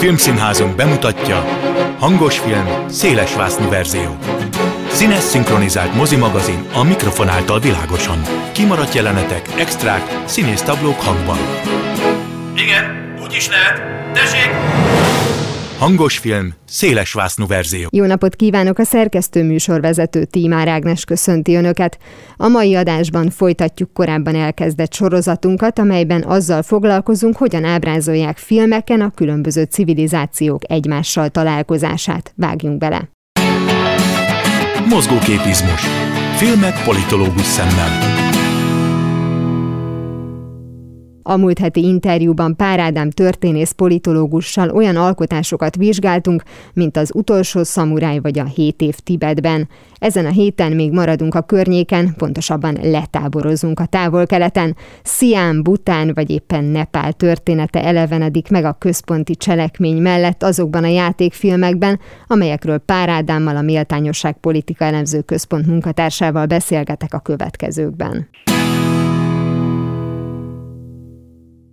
Filmszínházunk 0.00 0.76
bemutatja 0.76 1.44
hangos 1.98 2.38
film, 2.38 2.88
széles 2.88 3.34
vásznú 3.34 3.68
verzió. 3.68 4.16
Színes 4.88 5.22
szinkronizált 5.22 5.94
mozimagazin 5.94 6.64
a 6.74 6.82
mikrofon 6.82 7.28
által 7.28 7.60
világosan. 7.60 8.22
Kimaradt 8.52 8.94
jelenetek, 8.94 9.48
extrák, 9.58 10.22
színész 10.24 10.62
táblók 10.62 11.00
hangban. 11.00 11.38
Igen, 12.56 13.14
úgy 13.22 13.34
is 13.34 13.48
lehet. 13.48 13.99
Hangos 15.80 16.18
film, 16.18 16.54
széles 16.64 17.12
vásznú 17.12 17.46
verzió. 17.46 17.88
Jó 17.92 18.04
napot 18.04 18.36
kívánok! 18.36 18.78
A 18.78 18.84
szerkesztő 18.84 19.44
műsorvezető 19.44 20.24
Tímár 20.24 20.68
Ágnes 20.68 21.04
köszönti 21.04 21.54
Önöket. 21.54 21.98
A 22.36 22.48
mai 22.48 22.74
adásban 22.74 23.30
folytatjuk 23.30 23.92
korábban 23.92 24.34
elkezdett 24.34 24.92
sorozatunkat, 24.92 25.78
amelyben 25.78 26.22
azzal 26.22 26.62
foglalkozunk, 26.62 27.36
hogyan 27.36 27.64
ábrázolják 27.64 28.38
filmeken 28.38 29.00
a 29.00 29.10
különböző 29.10 29.62
civilizációk 29.62 30.62
egymással 30.70 31.28
találkozását. 31.28 32.32
Vágjunk 32.36 32.78
bele! 32.78 33.08
Mozgóképizmus. 34.88 35.82
Filmek 36.36 36.84
politológus 36.84 37.46
szemmel. 37.46 38.38
A 41.22 41.36
múlt 41.36 41.58
heti 41.58 41.82
interjúban 41.82 42.56
Pár 42.56 42.78
Ádám 42.78 43.10
történész 43.10 43.70
politológussal 43.70 44.70
olyan 44.70 44.96
alkotásokat 44.96 45.76
vizsgáltunk, 45.76 46.42
mint 46.72 46.96
az 46.96 47.10
utolsó 47.14 47.62
szamuráj 47.62 48.18
vagy 48.18 48.38
a 48.38 48.44
hét 48.44 48.80
év 48.82 48.94
Tibetben. 48.94 49.68
Ezen 49.98 50.26
a 50.26 50.30
héten 50.30 50.72
még 50.72 50.92
maradunk 50.92 51.34
a 51.34 51.40
környéken, 51.40 52.14
pontosabban 52.16 52.78
letáborozunk 52.82 53.80
a 53.80 53.86
távol-keleten. 53.86 54.76
Sziám, 55.02 55.62
Bután 55.62 56.10
vagy 56.14 56.30
éppen 56.30 56.64
Nepál 56.64 57.12
története 57.12 57.84
elevenedik 57.84 58.50
meg 58.50 58.64
a 58.64 58.76
központi 58.78 59.36
cselekmény 59.36 60.02
mellett 60.02 60.42
azokban 60.42 60.84
a 60.84 60.88
játékfilmekben, 60.88 62.00
amelyekről 62.26 62.78
Pár 62.78 63.08
Ádámmal 63.08 63.56
a 63.56 63.62
Méltányosság 63.62 64.36
Politika 64.40 64.84
Elemző 64.84 65.20
Központ 65.20 65.66
munkatársával 65.66 66.46
beszélgetek 66.46 67.14
a 67.14 67.18
következőkben. 67.18 68.28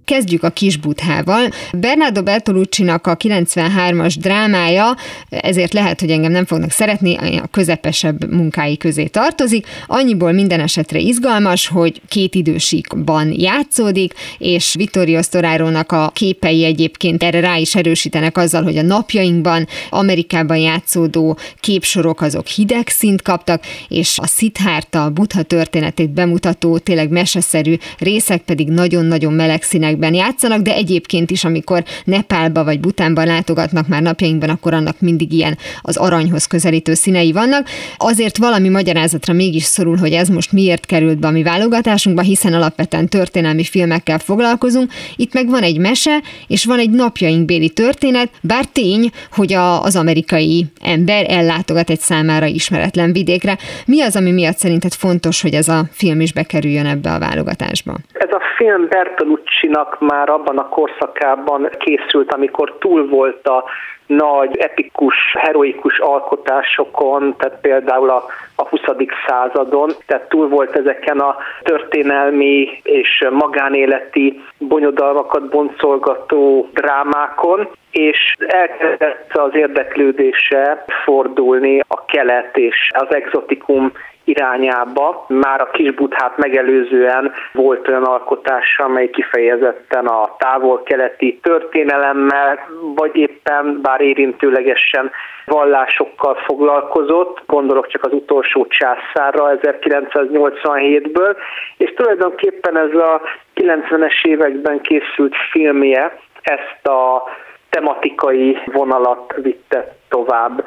Kezdjük 0.08 0.44
a 0.44 0.50
Kisbuthával. 0.50 1.50
Bernardo 1.73 2.23
Bertolucci-nak 2.23 3.08
a 3.08 3.17
93-as 3.17 4.16
drámája, 4.19 4.95
ezért 5.30 5.73
lehet, 5.73 5.99
hogy 5.99 6.09
engem 6.09 6.31
nem 6.31 6.45
fognak 6.45 6.72
szeretni, 6.72 7.16
a 7.16 7.47
közepesebb 7.52 8.33
munkái 8.33 8.77
közé 8.77 9.05
tartozik. 9.05 9.67
Annyiból 9.88 10.31
minden 10.31 10.59
esetre 10.59 10.99
izgalmas, 10.99 11.67
hogy 11.67 12.02
két 12.08 12.36
idősíkban 12.36 13.33
játszódik, 13.39 14.14
és 14.38 14.73
Vittorio 14.77 15.22
Storaro-nak 15.22 15.91
a 15.91 16.11
képei 16.14 16.64
egyébként 16.64 17.23
erre 17.23 17.39
rá 17.39 17.55
is 17.58 17.75
erősítenek 17.75 18.38
azzal, 18.38 18.64
hogy 18.64 18.77
a 18.77 18.81
napjainkban 18.81 19.67
Amerikában 19.89 20.58
játszódó 20.58 21.38
képsorok 21.59 22.21
azok 22.21 22.47
hideg 22.47 22.88
szint 22.88 23.21
kaptak, 23.21 23.64
és 23.88 24.17
a 24.21 24.27
Siddhartha, 24.27 24.99
a 24.99 25.09
Buddha 25.09 25.42
történetét 25.42 26.09
bemutató, 26.09 26.77
tényleg 26.77 27.09
meseszerű 27.09 27.75
részek 27.97 28.42
pedig 28.42 28.67
nagyon-nagyon 28.67 29.33
meleg 29.33 29.64
színek 29.64 29.95
helyekben 29.98 30.14
játszanak, 30.14 30.62
de 30.62 30.73
egyébként 30.73 31.31
is, 31.31 31.44
amikor 31.44 31.84
Nepálba 32.03 32.64
vagy 32.64 32.80
Butánban 32.80 33.26
látogatnak 33.26 33.88
már 33.88 34.02
napjainkban, 34.02 34.50
akkor 34.50 34.73
annak 34.73 35.00
mindig 35.00 35.34
ilyen 35.34 35.58
az 35.81 35.98
aranyhoz 35.98 36.45
közelítő 36.45 36.94
színei 36.94 37.31
vannak. 37.31 37.67
Azért 37.98 38.38
valami 38.38 38.70
magyarázatra 38.70 39.34
mégis 39.34 39.64
szorul, 39.64 39.98
hogy 39.98 40.12
ez 40.12 40.30
most 40.30 40.52
miért 40.52 40.86
került 40.86 41.20
be 41.20 41.28
a 41.28 41.31
mi 41.31 41.44
válogatásunkba, 41.44 42.22
hiszen 42.22 42.54
alapvetően 42.54 43.08
történelmi 43.08 43.64
filmekkel 43.64 44.20
foglalkozunk. 44.20 44.92
Itt 45.16 45.34
meg 45.34 45.50
van 45.50 45.64
egy 45.64 45.80
mese, 45.80 46.22
és 46.48 46.66
van 46.66 46.80
egy 46.80 46.89
napjainkbéli 46.89 47.70
történet, 47.70 48.30
bár 48.42 48.66
tény, 48.66 49.09
hogy 49.32 49.54
a, 49.54 49.82
az 49.83 49.95
amerikai 49.95 50.66
ember 50.82 51.26
ellátogat 51.30 51.89
egy 51.89 52.00
számára 52.00 52.45
ismeretlen 52.45 53.11
vidékre. 53.11 53.58
Mi 53.86 54.02
az, 54.02 54.16
ami 54.16 54.32
miatt 54.32 54.58
szerinted 54.58 54.94
fontos, 54.94 55.42
hogy 55.42 55.54
ez 55.54 55.67
a 55.67 55.83
film 55.92 56.20
is 56.20 56.33
bekerüljön 56.33 56.86
ebbe 56.86 57.10
a 57.10 57.20
válogatásba? 57.20 57.94
Ez 58.14 58.32
a 58.32 58.42
film 58.58 58.88
Bertolucci-nak 58.89 59.86
Hitchcocknak 59.87 59.99
már 59.99 60.30
abban 60.30 60.58
a 60.58 60.70
korszakában 60.70 61.70
készült, 61.77 62.33
amikor 62.33 62.75
túl 62.80 63.08
volt 63.08 63.48
a 63.48 63.64
nagy, 64.05 64.58
epikus, 64.58 65.15
heroikus 65.39 65.99
alkotásokon, 65.99 67.36
tehát 67.37 67.59
például 67.61 68.09
a, 68.09 68.26
a 68.55 68.67
20. 68.67 68.81
századon, 69.27 69.89
tehát 70.05 70.30
túl 70.30 70.47
volt 70.47 70.76
ezeken 70.76 71.20
a 71.20 71.36
történelmi 71.64 72.70
és 72.83 73.27
magánéleti 73.30 74.43
bonyodalmakat 74.58 75.49
boncolgató 75.49 76.70
drámákon, 76.73 77.67
és 77.92 78.36
elkezdett 78.47 79.37
az 79.37 79.55
érdeklődése 79.55 80.86
fordulni 81.03 81.80
a 81.87 82.05
kelet 82.05 82.58
és 82.58 82.92
az 82.93 83.15
exotikum 83.15 83.92
irányába. 84.27 85.26
Már 85.27 85.61
a 85.61 85.71
Kisbuthát 85.71 86.38
megelőzően 86.38 87.33
volt 87.54 87.88
olyan 87.88 88.04
alkotása, 88.04 88.83
amely 88.83 89.10
kifejezetten 89.10 90.05
a 90.05 90.36
távol-keleti 90.38 91.39
történelemmel, 91.42 92.60
vagy 92.95 93.15
éppen 93.15 93.80
bár 93.82 94.02
érintőlegesen 94.02 95.11
vallásokkal 95.45 96.36
foglalkozott, 96.36 97.42
gondolok 97.45 97.88
csak 97.88 98.04
az 98.04 98.14
utolsó 98.14 98.67
császárra 98.67 99.58
1987-ből, 99.61 101.36
és 101.77 101.94
tulajdonképpen 101.94 102.77
ez 102.77 102.94
a 102.94 103.21
90-es 103.55 104.23
években 104.23 104.82
készült 104.82 105.36
filmje 105.52 106.20
ezt 106.42 106.88
a 106.88 107.23
tematikai 107.70 108.58
vonalat 108.65 109.33
vitte 109.42 109.95
tovább. 110.09 110.64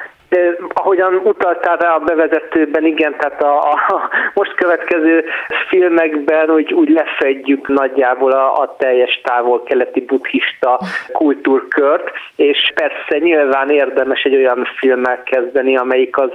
Ahogyan 0.74 1.14
utaltál 1.14 1.76
rá 1.76 1.94
a 1.94 1.98
bevezetőben, 1.98 2.84
igen, 2.84 3.16
tehát 3.18 3.42
a, 3.42 3.70
a 3.70 4.08
most 4.34 4.54
következő 4.54 5.24
filmekben 5.68 6.50
úgy, 6.50 6.72
úgy 6.72 6.88
lefedjük 6.88 7.68
nagyjából 7.68 8.32
a, 8.32 8.52
a 8.52 8.76
teljes 8.78 9.20
távol-keleti 9.24 10.00
buddhista 10.00 10.80
kultúrkört, 11.12 12.10
és 12.36 12.72
persze 12.74 13.18
nyilván 13.18 13.70
érdemes 13.70 14.22
egy 14.22 14.36
olyan 14.36 14.68
filmmel 14.78 15.22
kezdeni, 15.22 15.76
amelyik 15.76 16.18
az 16.18 16.30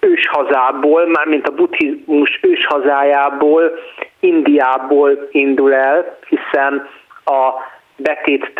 őshazából, 0.00 1.06
mármint 1.06 1.48
a 1.48 1.54
buddhizmus 1.54 2.40
őshazájából, 2.42 3.78
Indiából 4.20 5.28
indul 5.30 5.74
el, 5.74 6.18
hiszen 6.28 6.88
a 7.24 7.52
betét 7.96 8.52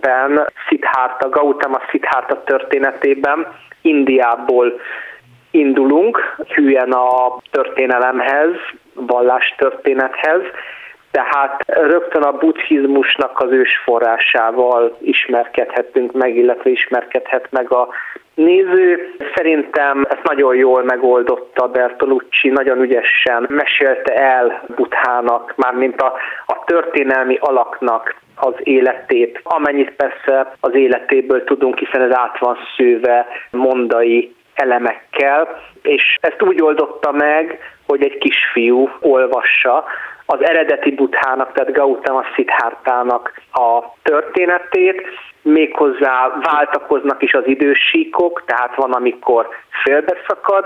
történetben, 0.00 0.46
Siddhartha, 0.68 1.28
Gautama 1.28 1.80
Siddhartha 1.90 2.42
történetében 2.44 3.46
Indiából 3.82 4.80
indulunk, 5.50 6.36
hülyen 6.54 6.92
a 6.92 7.36
történelemhez, 7.50 8.50
vallástörténethez, 8.94 10.40
tehát 11.10 11.62
rögtön 11.66 12.22
a 12.22 12.32
buddhizmusnak 12.32 13.40
az 13.40 13.50
ősforrásával 13.50 14.96
ismerkedhetünk 15.00 16.12
meg, 16.12 16.36
illetve 16.36 16.70
ismerkedhet 16.70 17.46
meg 17.50 17.72
a 17.72 17.88
néző. 18.34 19.14
Szerintem 19.34 20.06
ezt 20.08 20.22
nagyon 20.22 20.54
jól 20.54 20.82
megoldotta 20.82 21.68
Bertolucci, 21.68 22.48
nagyon 22.48 22.80
ügyesen 22.80 23.46
mesélte 23.48 24.14
el 24.14 24.62
Buthának, 24.76 25.54
mármint 25.56 26.00
a 26.46 26.49
történelmi 26.70 27.36
alaknak 27.40 28.14
az 28.34 28.54
életét, 28.62 29.40
amennyit 29.42 29.90
persze 29.90 30.52
az 30.60 30.74
életéből 30.74 31.44
tudunk, 31.44 31.78
hiszen 31.78 32.02
ez 32.02 32.16
át 32.16 32.38
van 32.38 32.58
szőve 32.76 33.26
mondai 33.50 34.34
elemekkel, 34.54 35.60
és 35.82 36.16
ezt 36.20 36.42
úgy 36.42 36.62
oldotta 36.62 37.12
meg, 37.12 37.58
hogy 37.86 38.02
egy 38.02 38.18
kisfiú 38.18 38.90
olvassa 39.00 39.84
az 40.26 40.44
eredeti 40.44 40.90
buthának, 40.90 41.52
tehát 41.52 41.72
Gautama 41.72 42.24
Siddhartának 42.34 43.32
a 43.52 43.80
történetét, 44.02 45.02
méghozzá 45.42 46.38
váltakoznak 46.42 47.22
is 47.22 47.34
az 47.34 47.46
idősíkok, 47.46 48.42
tehát 48.46 48.74
van, 48.74 48.92
amikor 48.92 49.48
félbeszakad 49.82 50.64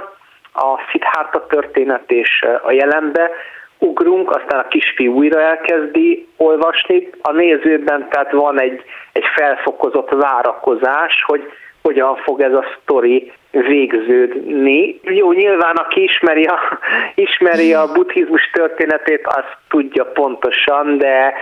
a 0.53 0.79
Siddhartha 0.91 1.47
történet 1.47 2.11
és 2.11 2.45
a 2.63 2.73
jelenbe, 2.73 3.31
ugrunk, 3.85 4.31
aztán 4.31 4.61
a 4.61 4.69
kisfiú 4.69 5.15
újra 5.15 5.41
elkezdi 5.41 6.27
olvasni. 6.37 7.11
A 7.23 7.33
nézőben 7.33 8.09
tehát 8.11 8.33
van 8.33 8.61
egy, 8.61 8.83
egy 9.13 9.25
felfokozott 9.35 10.11
várakozás, 10.11 11.23
hogy 11.27 11.53
hogyan 11.83 12.17
fog 12.17 12.41
ez 12.41 12.53
a 12.53 12.65
sztori 12.81 13.33
végződni. 13.51 15.01
Jó, 15.03 15.33
nyilván 15.33 15.77
aki 15.77 16.03
ismeri 16.03 16.45
a, 16.45 16.59
ismeri 17.15 17.75
a 17.75 17.93
buddhizmus 17.93 18.51
történetét, 18.53 19.27
azt 19.27 19.57
tudja 19.69 20.05
pontosan, 20.05 20.99
de 20.99 21.35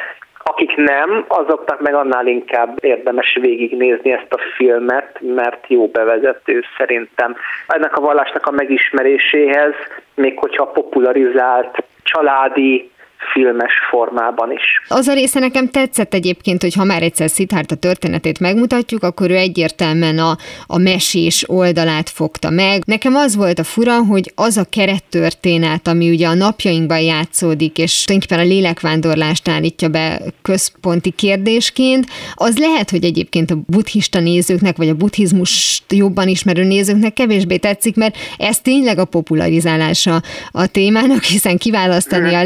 akik 0.44 0.76
nem, 0.76 1.24
azoknak 1.28 1.80
meg 1.80 1.94
annál 1.94 2.26
inkább 2.26 2.84
érdemes 2.84 3.38
végignézni 3.40 4.12
ezt 4.12 4.32
a 4.32 4.40
filmet, 4.56 5.18
mert 5.20 5.64
jó 5.68 5.86
bevezető 5.86 6.64
szerintem. 6.76 7.36
Ennek 7.66 7.96
a 7.96 8.00
vallásnak 8.00 8.46
a 8.46 8.50
megismeréséhez, 8.50 9.74
még 10.14 10.38
hogyha 10.38 10.66
popularizált 10.66 11.84
családi 12.02 12.90
filmes 13.32 13.72
formában 13.90 14.52
is. 14.52 14.62
Az 14.88 15.08
a 15.08 15.14
része 15.14 15.38
nekem 15.38 15.68
tetszett 15.68 16.14
egyébként, 16.14 16.62
hogy 16.62 16.74
ha 16.74 16.84
már 16.84 17.02
egyszer 17.02 17.30
a 17.68 17.74
történetét 17.74 18.40
megmutatjuk, 18.40 19.02
akkor 19.02 19.30
ő 19.30 19.36
egyértelműen 19.36 20.18
a, 20.18 20.36
a 20.66 20.78
mesés 20.78 21.44
oldalát 21.48 22.10
fogta 22.10 22.50
meg. 22.50 22.82
Nekem 22.86 23.14
az 23.14 23.36
volt 23.36 23.58
a 23.58 23.64
fura, 23.64 24.04
hogy 24.04 24.32
az 24.34 24.56
a 24.56 24.64
kerettörténet, 24.70 25.88
ami 25.88 26.10
ugye 26.10 26.26
a 26.26 26.34
napjainkban 26.34 27.00
játszódik, 27.00 27.78
és 27.78 28.04
tulajdonképpen 28.04 28.46
a 28.46 28.48
lélekvándorlást 28.48 29.48
állítja 29.48 29.88
be 29.88 30.20
központi 30.42 31.10
kérdésként, 31.10 32.06
az 32.34 32.58
lehet, 32.58 32.90
hogy 32.90 33.04
egyébként 33.04 33.50
a 33.50 33.58
buddhista 33.66 34.20
nézőknek, 34.20 34.76
vagy 34.76 34.88
a 34.88 34.94
buddhizmus 34.94 35.82
jobban 35.88 36.28
ismerő 36.28 36.64
nézőknek 36.64 37.12
kevésbé 37.12 37.56
tetszik, 37.56 37.96
mert 37.96 38.16
ez 38.38 38.60
tényleg 38.60 38.98
a 38.98 39.04
popularizálása 39.04 40.22
a 40.50 40.66
témának, 40.66 41.22
hiszen 41.22 41.58
kiválasztani 41.58 42.34
a 42.34 42.42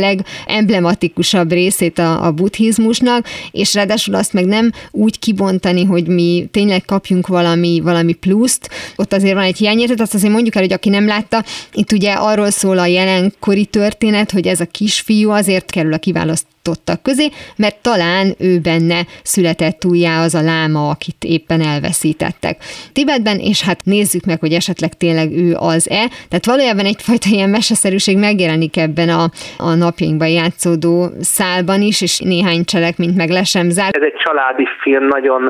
legemblematikusabb 0.67 1.53
részét 1.53 1.99
a, 1.99 2.25
a 2.25 2.33
buddhizmusnak, 2.33 3.27
és 3.51 3.75
ráadásul 3.75 4.15
azt 4.15 4.33
meg 4.33 4.45
nem 4.45 4.73
úgy 4.91 5.19
kibontani, 5.19 5.85
hogy 5.85 6.07
mi 6.07 6.49
tényleg 6.51 6.85
kapjunk 6.85 7.27
valami, 7.27 7.81
valami 7.81 8.13
pluszt, 8.13 8.71
ott 8.97 9.13
azért 9.13 9.35
van 9.35 9.43
egy 9.43 9.57
hiányérzet, 9.57 10.01
azt 10.01 10.15
azért 10.15 10.33
mondjuk 10.33 10.55
el, 10.55 10.63
hogy 10.63 10.73
aki 10.73 10.89
nem 10.89 11.07
látta, 11.07 11.45
itt 11.73 11.93
ugye 11.93 12.13
arról 12.13 12.51
szól 12.51 12.79
a 12.79 12.87
jelenkori 12.87 13.65
történet, 13.65 14.31
hogy 14.31 14.47
ez 14.47 14.61
a 14.61 14.67
kisfiú 14.67 15.31
azért 15.31 15.71
kerül 15.71 15.93
a 15.93 15.99
kiválasztottak 15.99 17.03
közé, 17.03 17.29
mert 17.57 17.77
talán 17.83 18.35
ő 18.39 18.59
benne 18.59 19.07
született 19.23 19.85
újjá 19.85 20.23
az 20.23 20.35
a 20.35 20.41
láma, 20.41 20.89
akit 20.89 21.25
éppen 21.25 21.61
elveszítettek. 21.61 22.65
Tibetben, 22.93 23.39
és 23.39 23.63
hát 23.63 23.85
nézzük 23.85 24.25
meg, 24.25 24.41
hogy 24.41 24.53
esetleg 24.53 24.97
tényleg 24.97 25.33
ő 25.33 25.55
az-e. 25.55 26.11
Tehát 26.29 26.47
valójában 26.47 26.85
egyfajta 26.85 27.29
ilyen 27.29 27.51
meseszerűség 27.51 28.17
megjelenik 28.17 28.77
ebben 28.77 29.09
a, 29.09 29.31
a 29.57 29.75
napjainkban 29.75 30.29
játszódó 30.57 31.09
szálban 31.21 31.81
is, 31.81 32.03
és 32.03 32.19
néhány 32.19 32.65
cselekményt 32.65 33.17
meg 33.17 33.29
le 33.29 33.45
sem 33.45 33.69
zár. 33.71 33.91
Ez 33.93 34.03
egy 34.03 34.21
családi 34.25 34.67
film, 34.81 35.07
nagyon 35.07 35.49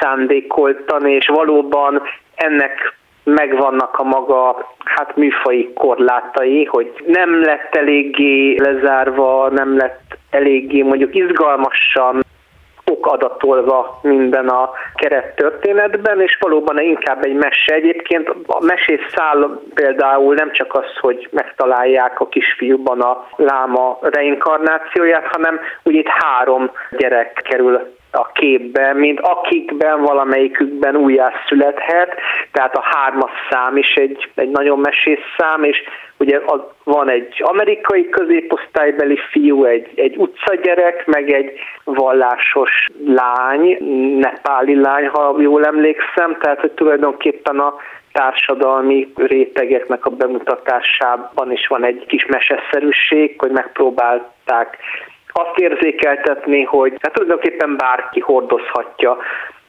szándékoltan, 0.00 1.06
és 1.06 1.26
valóban 1.26 2.02
ennek 2.34 2.94
megvannak 3.24 3.98
a 3.98 4.02
maga 4.02 4.74
hát 4.84 5.16
műfai 5.16 5.72
korlátai, 5.74 6.64
hogy 6.64 6.92
nem 7.06 7.40
lett 7.42 7.74
eléggé 7.74 8.56
lezárva, 8.56 9.48
nem 9.50 9.76
lett 9.76 10.18
eléggé 10.30 10.82
mondjuk 10.82 11.14
izgalmasan 11.14 12.20
okadatolva 12.90 13.98
minden 14.02 14.48
a 14.48 14.70
keret 14.94 15.34
történetben, 15.34 16.20
és 16.20 16.38
valóban 16.40 16.78
inkább 16.78 17.24
egy 17.24 17.34
mese. 17.34 17.74
Egyébként 17.74 18.28
a 18.46 18.64
mesés 18.64 19.00
szál 19.14 19.60
például 19.74 20.34
nem 20.34 20.52
csak 20.52 20.74
az, 20.74 20.98
hogy 21.00 21.28
megtalálják 21.30 22.20
a 22.20 22.28
kisfiúban 22.28 23.00
a 23.00 23.26
láma 23.36 23.98
reinkarnációját, 24.00 25.26
hanem 25.26 25.60
ugye 25.82 25.98
itt 25.98 26.08
három 26.08 26.70
gyerek 26.90 27.40
kerül 27.44 27.98
a 28.12 28.32
képbe, 28.32 28.92
mint 28.92 29.20
akikben 29.20 30.02
valamelyikükben 30.02 30.96
újjászülethet, 30.96 32.14
tehát 32.52 32.76
a 32.76 32.82
hármas 32.82 33.30
szám 33.50 33.76
is 33.76 33.94
egy, 33.94 34.30
egy 34.34 34.50
nagyon 34.50 34.78
mesés 34.78 35.20
szám, 35.36 35.64
és 35.64 35.82
ugye 36.20 36.40
az, 36.46 36.60
van 36.84 37.10
egy 37.10 37.42
amerikai 37.44 38.08
középosztálybeli 38.08 39.18
fiú, 39.30 39.64
egy, 39.64 39.88
egy 39.94 40.16
utcagyerek, 40.16 41.06
meg 41.06 41.32
egy 41.32 41.58
vallásos 41.84 42.84
lány, 43.06 43.76
nepáli 44.18 44.80
lány, 44.80 45.06
ha 45.06 45.34
jól 45.38 45.64
emlékszem, 45.64 46.36
tehát 46.40 46.60
hogy 46.60 46.70
tulajdonképpen 46.70 47.58
a 47.58 47.74
társadalmi 48.12 49.12
rétegeknek 49.16 50.06
a 50.06 50.10
bemutatásában 50.10 51.52
is 51.52 51.66
van 51.66 51.84
egy 51.84 52.04
kis 52.06 52.26
meseszerűség, 52.26 53.34
hogy 53.38 53.50
megpróbálták 53.50 54.78
azt 55.32 55.58
érzékeltetni, 55.58 56.62
hogy 56.62 56.92
hát 57.00 57.12
tulajdonképpen 57.12 57.76
bárki 57.76 58.20
hordozhatja 58.20 59.16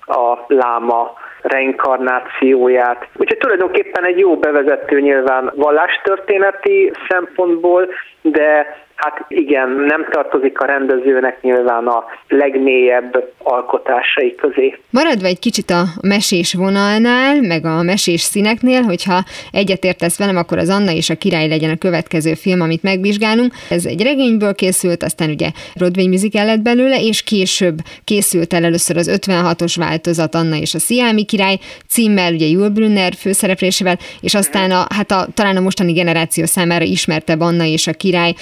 a 0.05 0.37
láma 0.47 1.13
reinkarnációját. 1.41 3.07
Úgyhogy 3.15 3.37
tulajdonképpen 3.37 4.05
egy 4.05 4.19
jó 4.19 4.37
bevezető 4.37 4.99
nyilván 4.99 5.51
vallástörténeti 5.55 6.91
szempontból, 7.09 7.87
de 8.21 8.77
Hát 9.01 9.25
igen, 9.27 9.69
nem 9.69 10.07
tartozik 10.09 10.59
a 10.59 10.65
rendezőnek 10.65 11.41
nyilván 11.41 11.87
a 11.87 12.03
legmélyebb 12.27 13.31
alkotásai 13.37 14.35
közé. 14.35 14.77
Maradva 14.89 15.27
egy 15.27 15.39
kicsit 15.39 15.69
a 15.69 15.83
mesés 16.01 16.53
vonalnál, 16.53 17.41
meg 17.41 17.65
a 17.65 17.81
mesés 17.81 18.21
színeknél, 18.21 18.81
hogyha 18.81 19.23
egyetértesz 19.51 20.17
velem, 20.17 20.37
akkor 20.37 20.57
az 20.57 20.69
Anna 20.69 20.91
és 20.91 21.09
a 21.09 21.15
király 21.15 21.47
legyen 21.47 21.69
a 21.69 21.77
következő 21.77 22.33
film, 22.33 22.61
amit 22.61 22.83
megvizsgálunk. 22.83 23.53
Ez 23.69 23.85
egy 23.85 24.03
regényből 24.03 24.53
készült, 24.55 25.03
aztán 25.03 25.29
ugye 25.29 25.49
Broadway 25.75 26.07
musical 26.07 26.45
lett 26.45 26.61
belőle, 26.61 27.01
és 27.01 27.23
később 27.23 27.77
készült 28.03 28.53
el 28.53 28.63
először 28.63 28.97
az 28.97 29.19
56-os 29.21 29.75
változat 29.77 30.35
Anna 30.35 30.55
és 30.55 30.73
a 30.73 30.79
Sziámi 30.79 31.25
király 31.25 31.57
címmel, 31.87 32.33
ugye 32.33 32.45
Jul 32.45 32.69
Brunner 32.69 33.13
főszereplésével, 33.13 33.97
és 34.21 34.33
aztán 34.33 34.71
a, 34.71 34.85
hát 34.95 35.11
a, 35.11 35.27
talán 35.33 35.57
a 35.57 35.61
mostani 35.61 35.93
generáció 35.93 36.45
számára 36.45 36.83
ismertebb 36.83 37.39
Anna 37.39 37.63
és 37.63 37.87
a 37.87 37.91
király 37.91 38.33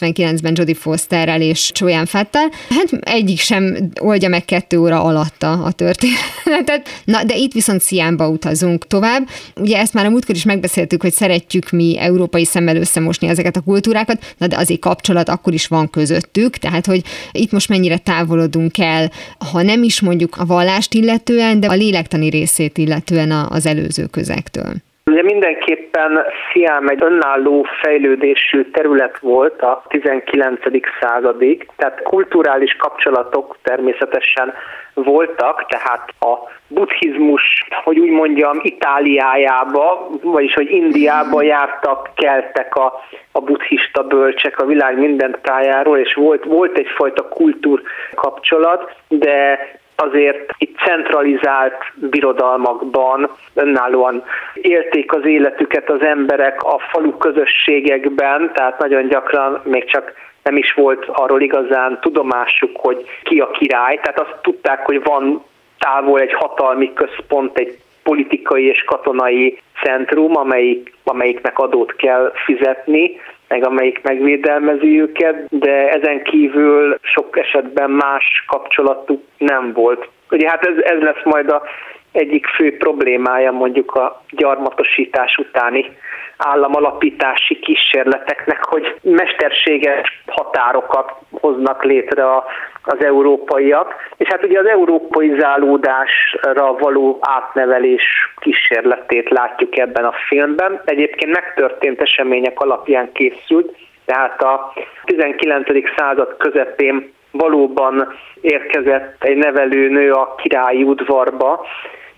99-ben 0.00 0.52
Jodie 0.56 0.74
Fosterrel 0.74 1.40
és 1.40 1.70
Csóján 1.72 2.06
Fettel. 2.06 2.50
Hát 2.68 2.92
egyik 3.00 3.38
sem 3.38 3.76
oldja 4.00 4.28
meg 4.28 4.44
kettő 4.44 4.78
óra 4.78 5.02
alatt 5.02 5.42
a, 5.42 5.64
a 5.64 5.72
történetet. 5.72 6.88
Na, 7.04 7.24
de 7.24 7.36
itt 7.36 7.52
viszont 7.52 7.80
Sziánba 7.80 8.28
utazunk 8.28 8.86
tovább. 8.86 9.28
Ugye 9.56 9.78
ezt 9.78 9.94
már 9.94 10.04
a 10.04 10.10
múltkor 10.10 10.34
is 10.34 10.44
megbeszéltük, 10.44 11.02
hogy 11.02 11.12
szeretjük 11.12 11.70
mi 11.70 11.98
európai 11.98 12.44
szemmel 12.44 12.76
összemosni 12.76 13.28
ezeket 13.28 13.56
a 13.56 13.60
kultúrákat, 13.60 14.34
na 14.38 14.46
de 14.46 14.56
azért 14.56 14.80
kapcsolat 14.80 15.28
akkor 15.28 15.52
is 15.52 15.66
van 15.66 15.90
közöttük, 15.90 16.56
tehát 16.56 16.86
hogy 16.86 17.02
itt 17.32 17.52
most 17.52 17.68
mennyire 17.68 17.98
távolodunk 17.98 18.78
el, 18.78 19.10
ha 19.52 19.62
nem 19.62 19.82
is 19.82 20.00
mondjuk 20.00 20.36
a 20.36 20.46
vallást 20.46 20.94
illetően, 20.94 21.60
de 21.60 21.66
a 21.66 21.74
lélektani 21.74 22.28
részét 22.28 22.78
illetően 22.78 23.30
az 23.30 23.66
előző 23.66 24.06
közektől. 24.06 24.74
Ugye 25.04 25.22
mindenképpen 25.22 26.24
Sziám 26.52 26.88
egy 26.88 27.02
önálló 27.02 27.66
fejlődésű 27.80 28.70
terület 28.70 29.18
volt 29.18 29.62
a 29.62 29.82
19. 29.88 30.60
századig, 31.00 31.68
tehát 31.76 32.02
kulturális 32.02 32.76
kapcsolatok 32.76 33.56
természetesen 33.62 34.54
voltak, 34.94 35.66
tehát 35.66 36.08
a 36.20 36.50
buddhizmus, 36.68 37.42
hogy 37.84 37.98
úgy 37.98 38.10
mondjam, 38.10 38.60
Itáliájába, 38.62 40.08
vagyis 40.22 40.54
hogy 40.54 40.70
Indiába 40.70 41.42
jártak, 41.42 42.10
keltek 42.14 42.74
a, 42.74 42.92
a 43.32 43.40
buddhista 43.40 44.02
bölcsek 44.02 44.58
a 44.58 44.66
világ 44.66 44.98
minden 44.98 45.36
tájáról, 45.42 45.98
és 45.98 46.14
volt, 46.14 46.44
volt 46.44 46.78
egyfajta 46.78 47.28
kultúr 47.28 47.82
kapcsolat, 48.14 48.94
de 49.08 49.58
azért 50.02 50.50
itt 50.58 50.78
centralizált 50.78 51.76
birodalmakban 51.94 53.30
önállóan 53.54 54.24
élték 54.54 55.12
az 55.12 55.24
életüket 55.24 55.90
az 55.90 56.02
emberek 56.02 56.62
a 56.62 56.78
falu 56.90 57.16
közösségekben, 57.16 58.50
tehát 58.54 58.78
nagyon 58.78 59.08
gyakran 59.08 59.60
még 59.64 59.84
csak 59.84 60.12
nem 60.42 60.56
is 60.56 60.72
volt 60.72 61.04
arról 61.06 61.40
igazán 61.40 61.98
tudomásuk, 62.00 62.76
hogy 62.76 63.04
ki 63.22 63.40
a 63.40 63.50
király, 63.50 63.96
tehát 64.02 64.20
azt 64.20 64.36
tudták, 64.42 64.86
hogy 64.86 65.02
van 65.02 65.42
távol 65.78 66.20
egy 66.20 66.32
hatalmi 66.32 66.92
központ, 66.92 67.58
egy 67.58 67.78
politikai 68.02 68.66
és 68.66 68.84
katonai 68.84 69.58
centrum, 69.82 70.36
amelyik, 70.36 70.94
amelyiknek 71.04 71.58
adót 71.58 71.96
kell 71.96 72.32
fizetni, 72.44 73.20
meg 73.52 73.66
amelyik 73.66 74.02
megvédelmezi 74.02 75.00
őket, 75.00 75.46
de 75.50 75.88
ezen 75.88 76.22
kívül 76.22 76.98
sok 77.02 77.38
esetben 77.38 77.90
más 77.90 78.44
kapcsolatuk 78.46 79.22
nem 79.38 79.72
volt. 79.72 80.08
Ugye 80.30 80.48
hát 80.48 80.66
ez, 80.66 80.74
ez 80.82 81.02
lesz 81.02 81.24
majd 81.24 81.50
a 81.50 81.62
egyik 82.12 82.46
fő 82.46 82.76
problémája 82.76 83.52
mondjuk 83.52 83.94
a 83.94 84.22
gyarmatosítás 84.30 85.36
utáni 85.36 85.96
államalapítási 86.36 87.58
kísérleteknek, 87.58 88.64
hogy 88.64 88.94
mesterséges 89.02 90.22
határokat 90.26 91.12
hoznak 91.30 91.84
létre 91.84 92.24
a, 92.24 92.44
az 92.82 93.04
európaiak, 93.04 93.94
és 94.16 94.28
hát 94.28 94.44
ugye 94.44 94.58
az 94.58 94.66
európai 94.66 95.34
zálódásra 95.38 96.72
való 96.72 97.18
átnevelés 97.20 98.02
kísérletét 98.40 99.30
látjuk 99.30 99.78
ebben 99.78 100.04
a 100.04 100.14
filmben. 100.28 100.80
Egyébként 100.84 101.32
megtörtént 101.32 102.00
események 102.00 102.60
alapján 102.60 103.12
készült, 103.12 103.76
tehát 104.04 104.42
a 104.42 104.72
19. 105.04 105.66
század 105.96 106.36
közepén 106.36 107.12
valóban 107.30 108.12
érkezett 108.40 109.24
egy 109.24 109.36
nevelőnő 109.36 110.12
a 110.12 110.34
királyi 110.34 110.82
udvarba, 110.82 111.66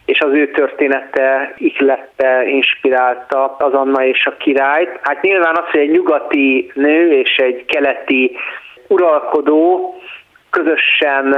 és 0.04 0.20
az 0.20 0.32
ő 0.32 0.50
története 0.50 1.54
ihlette, 1.56 2.44
inspirálta 2.46 3.56
az 3.58 3.73
Anna 3.73 4.04
és 4.04 4.26
a 4.26 4.37
királyt. 4.37 4.99
Hát 5.02 5.23
nyilván 5.23 5.56
az, 5.56 5.70
hogy 5.70 5.80
egy 5.80 5.90
nyugati 5.90 6.70
nő 6.75 7.12
és 7.12 7.37
egy 7.37 7.64
keleti 7.64 8.37
uralkodó 8.88 9.94
közösen 10.50 11.37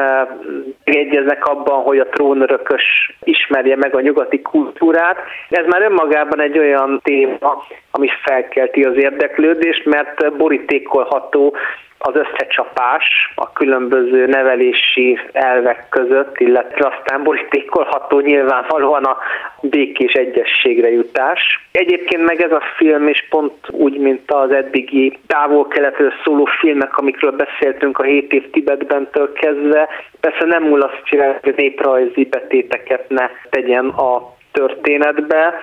egyeznek 0.85 1.47
abban, 1.47 1.83
hogy 1.83 1.99
a 1.99 2.09
trónörökös 2.09 3.17
ismerje 3.25 3.77
meg 3.77 3.95
a 3.95 4.01
nyugati 4.01 4.43
kultúrát. 4.43 5.17
Ez 5.49 5.67
már 5.67 5.83
önmagában 5.83 6.41
egy 6.41 6.59
olyan 6.59 7.01
téma, 7.03 7.67
ami 7.97 8.09
felkelti 8.23 8.83
az 8.83 8.97
érdeklődést, 8.97 9.85
mert 9.85 10.37
borítékolható 10.37 11.57
az 11.99 12.15
összecsapás 12.15 13.05
a 13.35 13.53
különböző 13.53 14.27
nevelési 14.27 15.19
elvek 15.33 15.87
között, 15.89 16.41
illetve 16.41 16.93
aztán 16.93 17.23
borítékolható 17.23 18.21
nyilvánvalóan 18.21 19.05
a 19.05 19.17
békés 19.61 20.13
egyességre 20.13 20.91
jutás. 20.91 21.41
Egyébként 21.73 22.25
meg 22.25 22.41
ez 22.41 22.53
a 22.53 22.63
film 22.77 23.09
is 23.09 23.27
pont 23.31 23.53
úgy, 23.71 23.99
mint 23.99 24.33
az 24.33 24.51
eddigi 24.51 25.19
távol-keletről 25.27 26.13
szóló 26.25 26.45
filmek, 26.45 26.97
amikről 26.97 27.33
beszéltünk 27.33 27.99
a 27.99 28.03
7 28.03 28.33
év 28.33 28.51
Tibetben 28.51 29.09
kezdve, 29.35 29.89
persze 30.21 30.45
nem 30.45 30.63
mulasztja, 30.63 31.39
hogy 31.43 31.55
néprajzi 31.57 32.25
betéteket 32.25 33.09
ne 33.09 33.31
tegyen 33.51 33.87
a 33.89 34.35
történetbe, 34.53 35.55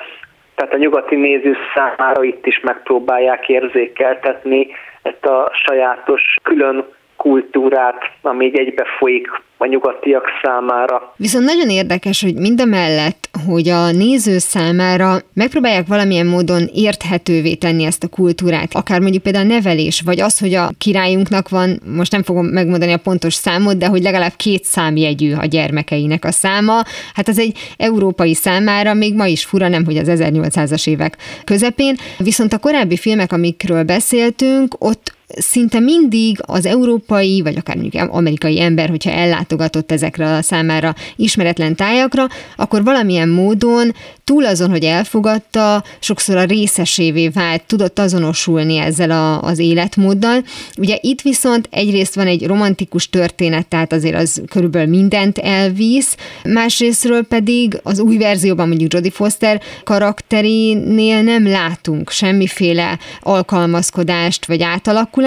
tehát 0.55 0.73
a 0.73 0.77
nyugati 0.77 1.15
néző 1.15 1.55
számára 1.75 2.23
itt 2.23 2.45
is 2.45 2.59
megpróbálják 2.59 3.49
érzékeltetni 3.49 4.67
ezt 5.01 5.25
a 5.25 5.51
sajátos 5.65 6.35
külön 6.43 6.85
kultúrát, 7.17 7.95
ami 8.21 8.45
így 8.45 8.57
egybe 8.57 8.83
folyik 8.99 9.27
a 9.57 9.65
nyugatiak 9.65 10.25
számára. 10.41 11.13
Viszont 11.17 11.45
nagyon 11.45 11.69
érdekes, 11.69 12.21
hogy 12.21 12.35
mindemellett, 12.35 13.29
hogy 13.47 13.69
a 13.69 13.91
néző 13.91 14.37
számára 14.37 15.15
megpróbálják 15.33 15.87
valamilyen 15.87 16.25
módon 16.25 16.69
érthetővé 16.73 17.53
tenni 17.53 17.83
ezt 17.83 18.03
a 18.03 18.07
kultúrát, 18.07 18.73
akár 18.73 18.99
mondjuk 18.99 19.23
például 19.23 19.45
a 19.45 19.53
nevelés, 19.53 20.01
vagy 20.05 20.19
az, 20.19 20.39
hogy 20.39 20.53
a 20.53 20.69
királyunknak 20.77 21.49
van, 21.49 21.79
most 21.95 22.11
nem 22.11 22.23
fogom 22.23 22.45
megmondani 22.45 22.91
a 22.91 22.97
pontos 22.97 23.33
számot, 23.33 23.77
de 23.77 23.87
hogy 23.87 24.01
legalább 24.01 24.33
két 24.37 24.63
számjegyű 24.63 25.33
a 25.33 25.45
gyermekeinek 25.45 26.25
a 26.25 26.31
száma, 26.31 26.81
hát 27.13 27.27
az 27.27 27.39
egy 27.39 27.57
európai 27.77 28.33
számára 28.33 28.93
még 28.93 29.15
ma 29.15 29.25
is 29.25 29.45
fura, 29.45 29.67
nem 29.67 29.85
hogy 29.85 29.97
az 29.97 30.07
1800-as 30.11 30.87
évek 30.87 31.17
közepén, 31.43 31.95
viszont 32.17 32.53
a 32.53 32.57
korábbi 32.57 32.97
filmek, 32.97 33.31
amikről 33.31 33.83
beszéltünk, 33.83 34.75
ott 34.79 35.12
szinte 35.37 35.79
mindig 35.79 36.37
az 36.41 36.65
európai, 36.65 37.41
vagy 37.41 37.57
akár 37.57 37.75
mondjuk 37.75 38.11
amerikai 38.11 38.61
ember, 38.61 38.89
hogyha 38.89 39.11
ellátogatott 39.11 39.91
ezekre 39.91 40.35
a 40.35 40.41
számára 40.41 40.95
ismeretlen 41.15 41.75
tájakra, 41.75 42.27
akkor 42.55 42.83
valamilyen 42.83 43.29
módon 43.29 43.93
túl 44.23 44.45
azon, 44.45 44.69
hogy 44.69 44.83
elfogadta, 44.83 45.83
sokszor 45.99 46.37
a 46.37 46.43
részesévé 46.43 47.27
vált, 47.27 47.63
tudott 47.63 47.99
azonosulni 47.99 48.77
ezzel 48.77 49.11
a, 49.11 49.41
az 49.41 49.59
életmóddal. 49.59 50.43
Ugye 50.77 50.97
itt 51.01 51.21
viszont 51.21 51.67
egyrészt 51.71 52.15
van 52.15 52.27
egy 52.27 52.45
romantikus 52.47 53.09
történet, 53.09 53.67
tehát 53.67 53.93
azért 53.93 54.15
az 54.15 54.41
körülbelül 54.49 54.89
mindent 54.89 55.37
elvisz, 55.37 56.15
másrésztről 56.43 57.23
pedig 57.23 57.79
az 57.83 57.99
új 57.99 58.17
verzióban 58.17 58.67
mondjuk 58.67 58.93
Jodie 58.93 59.11
Foster 59.11 59.61
karakterénél 59.83 61.21
nem 61.21 61.47
látunk 61.47 62.09
semmiféle 62.09 62.99
alkalmazkodást 63.21 64.45
vagy 64.45 64.61
átalakulást, 64.61 65.21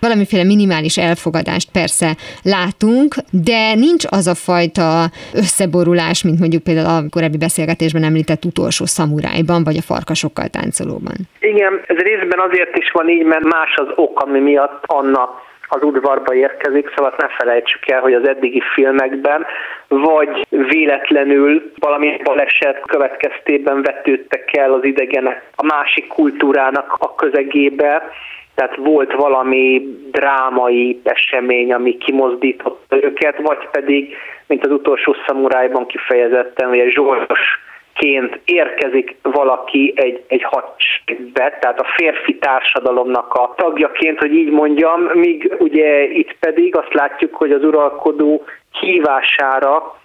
valamiféle 0.00 0.44
minimális 0.44 0.96
elfogadást 0.96 1.68
persze 1.72 2.16
látunk, 2.42 3.14
de 3.30 3.74
nincs 3.74 4.04
az 4.08 4.26
a 4.26 4.34
fajta 4.34 5.10
összeborulás, 5.34 6.22
mint 6.22 6.38
mondjuk 6.38 6.62
például 6.62 6.86
a 6.86 7.08
korábbi 7.10 7.38
beszélgetésben 7.38 8.04
említett 8.04 8.44
utolsó 8.44 8.84
szamurájban, 8.84 9.64
vagy 9.64 9.76
a 9.76 9.88
farkasokkal 9.92 10.48
táncolóban. 10.48 11.16
Igen, 11.40 11.80
ez 11.86 11.96
részben 11.96 12.40
azért 12.48 12.76
is 12.76 12.90
van 12.92 13.08
így, 13.08 13.24
mert 13.24 13.44
más 13.44 13.74
az 13.74 13.88
ok, 13.94 14.20
ami 14.20 14.38
miatt 14.38 14.84
Anna 14.86 15.40
az 15.74 15.82
udvarba 15.82 16.34
érkezik, 16.34 16.92
szóval 16.96 17.14
ne 17.18 17.28
felejtsük 17.28 17.88
el, 17.88 18.00
hogy 18.00 18.12
az 18.12 18.28
eddigi 18.28 18.62
filmekben 18.74 19.46
vagy 19.88 20.46
véletlenül 20.48 21.72
valami 21.78 22.20
baleset 22.24 22.82
következtében 22.86 23.82
vetődtek 23.82 24.56
el 24.56 24.72
az 24.72 24.84
idegenek 24.84 25.42
a 25.56 25.64
másik 25.64 26.06
kultúrának 26.06 26.96
a 26.98 27.14
közegébe, 27.14 28.02
tehát 28.54 28.76
volt 28.76 29.12
valami 29.12 29.82
drámai 30.10 31.00
esemény, 31.02 31.72
ami 31.72 31.96
kimozdította 31.96 32.96
őket, 33.02 33.38
vagy 33.42 33.68
pedig, 33.70 34.16
mint 34.46 34.66
az 34.66 34.72
utolsó 34.72 35.16
szamurájban 35.26 35.86
kifejezetten, 35.86 36.68
hogy 36.68 36.78
egy 36.78 36.92
zsolos 36.92 37.40
ként 37.94 38.40
érkezik 38.44 39.16
valaki 39.22 39.92
egy, 39.96 40.24
egy 40.28 40.42
hadseregbe, 40.42 41.58
tehát 41.60 41.80
a 41.80 41.92
férfi 41.96 42.38
társadalomnak 42.38 43.34
a 43.34 43.54
tagjaként, 43.56 44.18
hogy 44.18 44.34
így 44.34 44.50
mondjam, 44.50 45.00
míg 45.00 45.54
ugye 45.58 46.02
itt 46.02 46.36
pedig 46.40 46.76
azt 46.76 46.94
látjuk, 46.94 47.34
hogy 47.34 47.52
az 47.52 47.64
uralkodó 47.64 48.44
hívására 48.80 49.96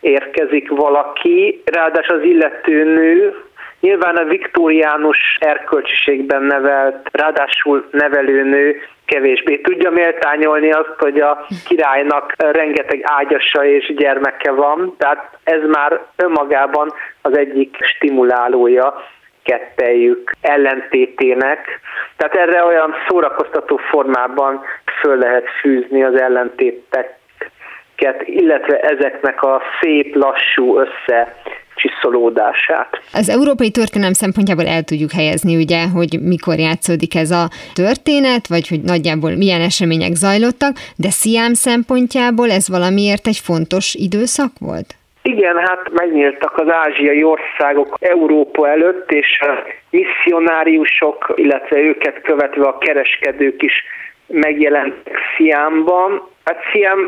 érkezik 0.00 0.68
valaki, 0.68 1.62
ráadásul 1.64 2.16
az 2.16 2.24
illető 2.24 2.84
nő, 2.84 3.45
Nyilván 3.80 4.16
a 4.16 4.24
viktóriánus 4.24 5.36
erkölcsiségben 5.40 6.42
nevelt, 6.42 7.08
ráadásul 7.12 7.88
nevelőnő 7.90 8.80
kevésbé 9.06 9.56
tudja 9.56 9.90
méltányolni 9.90 10.70
azt, 10.70 10.94
hogy 10.98 11.20
a 11.20 11.46
királynak 11.64 12.32
rengeteg 12.36 13.00
ágyasa 13.02 13.64
és 13.64 13.94
gyermeke 13.96 14.50
van, 14.50 14.94
tehát 14.98 15.38
ez 15.44 15.60
már 15.66 16.00
önmagában 16.16 16.92
az 17.22 17.36
egyik 17.36 17.76
stimulálója 17.80 19.04
kettejük 19.42 20.30
ellentétének. 20.40 21.80
Tehát 22.16 22.34
erre 22.34 22.64
olyan 22.64 22.94
szórakoztató 23.08 23.76
formában 23.76 24.64
föl 25.00 25.16
lehet 25.16 25.48
fűzni 25.60 26.02
az 26.02 26.20
ellentéteket, 26.20 28.22
illetve 28.24 28.80
ezeknek 28.80 29.42
a 29.42 29.62
szép, 29.80 30.14
lassú 30.14 30.78
össze 30.78 31.36
csiszolódását. 31.76 32.88
Az 33.12 33.28
európai 33.28 33.70
történelem 33.70 34.12
szempontjából 34.12 34.66
el 34.66 34.82
tudjuk 34.82 35.10
helyezni, 35.10 35.56
ugye, 35.56 35.80
hogy 35.88 36.18
mikor 36.22 36.58
játszódik 36.58 37.14
ez 37.14 37.30
a 37.30 37.48
történet, 37.74 38.46
vagy 38.46 38.68
hogy 38.68 38.80
nagyjából 38.80 39.30
milyen 39.30 39.60
események 39.60 40.14
zajlottak, 40.14 40.74
de 40.96 41.10
Sziám 41.10 41.54
szempontjából 41.54 42.50
ez 42.50 42.68
valamiért 42.68 43.26
egy 43.26 43.40
fontos 43.44 43.94
időszak 43.94 44.52
volt? 44.58 44.94
Igen, 45.22 45.56
hát 45.56 45.90
megnyíltak 45.92 46.58
az 46.58 46.68
ázsiai 46.68 47.22
országok 47.22 47.96
Európa 48.00 48.68
előtt, 48.68 49.10
és 49.10 49.40
a 49.40 49.50
misszionáriusok, 49.90 51.32
illetve 51.34 51.78
őket 51.78 52.20
követve 52.22 52.66
a 52.66 52.78
kereskedők 52.78 53.62
is 53.62 53.84
megjelentek 54.26 55.18
Sziámban, 55.36 56.22
Hát 56.46 56.58
Sziam 56.72 56.98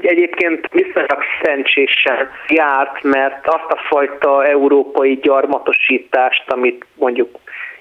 egyébként 0.00 0.68
viszonylag 0.72 1.22
szerencsésen 1.42 2.28
járt, 2.48 3.02
mert 3.02 3.46
azt 3.46 3.70
a 3.72 3.80
fajta 3.88 4.44
európai 4.44 5.14
gyarmatosítást, 5.14 6.50
amit 6.50 6.86
mondjuk 6.94 7.28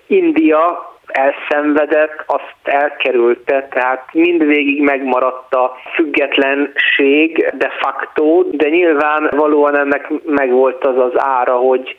India 0.07 0.91
elszenvedett, 1.07 2.24
azt 2.25 2.55
elkerülte, 2.63 3.67
tehát 3.71 4.05
mindvégig 4.13 4.81
megmaradt 4.81 5.53
a 5.53 5.75
függetlenség 5.93 7.50
de 7.53 7.71
facto, 7.79 8.43
de 8.51 8.69
nyilván 8.69 9.29
valóan 9.36 9.77
ennek 9.77 10.12
megvolt 10.25 10.86
az 10.86 10.98
az 10.98 11.13
ára, 11.15 11.55
hogy 11.55 11.95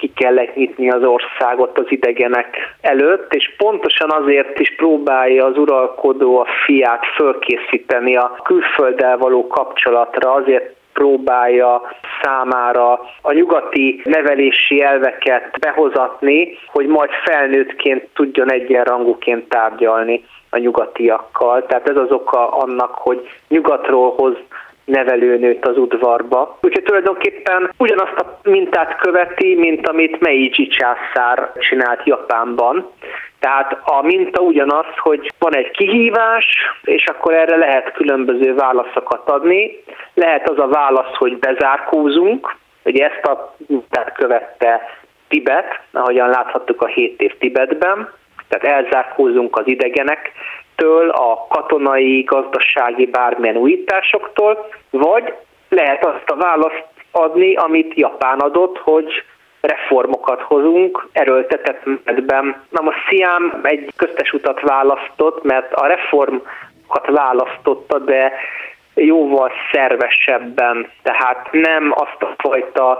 ki 0.00 0.12
kellett 0.14 0.54
nyitni 0.54 0.90
az 0.90 1.04
országot 1.04 1.78
az 1.78 1.86
idegenek 1.88 2.56
előtt, 2.80 3.34
és 3.34 3.54
pontosan 3.56 4.10
azért 4.10 4.58
is 4.58 4.74
próbálja 4.74 5.44
az 5.44 5.56
uralkodó 5.56 6.38
a 6.38 6.46
fiát 6.64 7.06
fölkészíteni 7.14 8.16
a 8.16 8.40
külfölddel 8.44 9.18
való 9.18 9.46
kapcsolatra, 9.46 10.32
azért 10.32 10.74
próbálja 10.92 11.82
számára 12.22 13.00
a 13.22 13.32
nyugati 13.32 14.00
nevelési 14.04 14.82
elveket 14.82 15.58
behozatni, 15.60 16.58
hogy 16.66 16.86
majd 16.86 17.10
felnőttként 17.24 18.08
tudjon 18.14 18.52
egyenrangúként 18.52 19.48
tárgyalni 19.48 20.24
a 20.50 20.58
nyugatiakkal. 20.58 21.66
Tehát 21.66 21.88
ez 21.88 21.96
az 21.96 22.10
oka 22.10 22.48
annak, 22.48 22.94
hogy 22.94 23.28
nyugatról 23.48 24.14
hoz 24.16 24.36
nevelőnőt 24.90 25.66
az 25.66 25.76
udvarba. 25.76 26.58
Úgyhogy 26.62 26.82
tulajdonképpen 26.82 27.70
ugyanazt 27.78 28.18
a 28.18 28.38
mintát 28.42 28.96
követi, 28.96 29.54
mint 29.54 29.88
amit 29.88 30.20
Meiji 30.20 30.66
császár 30.66 31.52
csinált 31.58 32.00
Japánban. 32.04 32.90
Tehát 33.40 33.78
a 33.84 34.02
minta 34.02 34.42
ugyanaz, 34.42 34.86
hogy 34.96 35.30
van 35.38 35.56
egy 35.56 35.70
kihívás, 35.70 36.44
és 36.82 37.04
akkor 37.06 37.34
erre 37.34 37.56
lehet 37.56 37.92
különböző 37.92 38.54
válaszokat 38.54 39.30
adni. 39.30 39.82
Lehet 40.14 40.50
az 40.50 40.58
a 40.58 40.68
válasz, 40.68 41.14
hogy 41.14 41.38
bezárkózunk, 41.38 42.56
ugye 42.84 43.08
ezt 43.08 43.26
a 43.26 43.54
mintát 43.66 44.12
követte 44.12 44.80
Tibet, 45.28 45.80
ahogyan 45.92 46.28
láthattuk 46.28 46.82
a 46.82 46.86
7 46.86 47.20
év 47.20 47.38
Tibetben, 47.38 48.08
tehát 48.48 48.82
elzárkózunk 48.82 49.56
az 49.56 49.66
idegenek 49.66 50.32
től, 50.80 51.08
a 51.08 51.46
katonai, 51.48 52.22
gazdasági 52.22 53.06
bármilyen 53.06 53.56
újításoktól, 53.56 54.68
vagy 54.90 55.32
lehet 55.68 56.04
azt 56.04 56.30
a 56.30 56.36
választ 56.36 56.86
adni, 57.10 57.54
amit 57.54 57.94
Japán 57.94 58.38
adott, 58.38 58.78
hogy 58.78 59.24
reformokat 59.60 60.40
hozunk 60.40 61.08
erőltetett 61.12 61.82
medben. 62.04 62.62
Na 62.70 62.82
most 62.82 62.98
Sziám 63.08 63.60
egy 63.62 63.92
köztes 63.96 64.32
utat 64.32 64.60
választott, 64.60 65.42
mert 65.42 65.72
a 65.72 65.86
reformokat 65.86 67.06
választotta, 67.06 67.98
de 67.98 68.32
jóval 68.94 69.50
szervesebben, 69.72 70.90
tehát 71.02 71.48
nem 71.52 71.92
azt 71.94 72.22
a 72.22 72.34
fajta 72.38 72.98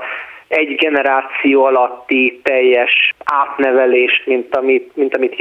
egy 0.48 0.74
generáció 0.74 1.64
alatti 1.64 2.40
teljes 2.42 3.14
átnevelés, 3.24 4.22
mint 4.26 4.56
amit, 4.56 4.96
mint 4.96 5.16
amit 5.16 5.36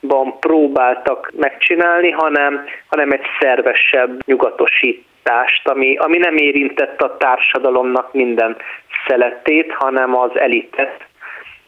Japánban 0.00 0.38
próbáltak 0.38 1.32
megcsinálni, 1.36 2.10
hanem, 2.10 2.64
hanem 2.88 3.10
egy 3.10 3.24
szervesebb 3.40 4.20
nyugatosítást, 4.24 5.68
ami, 5.68 5.96
ami 5.96 6.18
nem 6.18 6.36
érintett 6.36 7.00
a 7.00 7.16
társadalomnak 7.16 8.12
minden 8.12 8.56
szeletét, 9.06 9.72
hanem 9.72 10.16
az 10.16 10.30
elitet, 10.34 11.08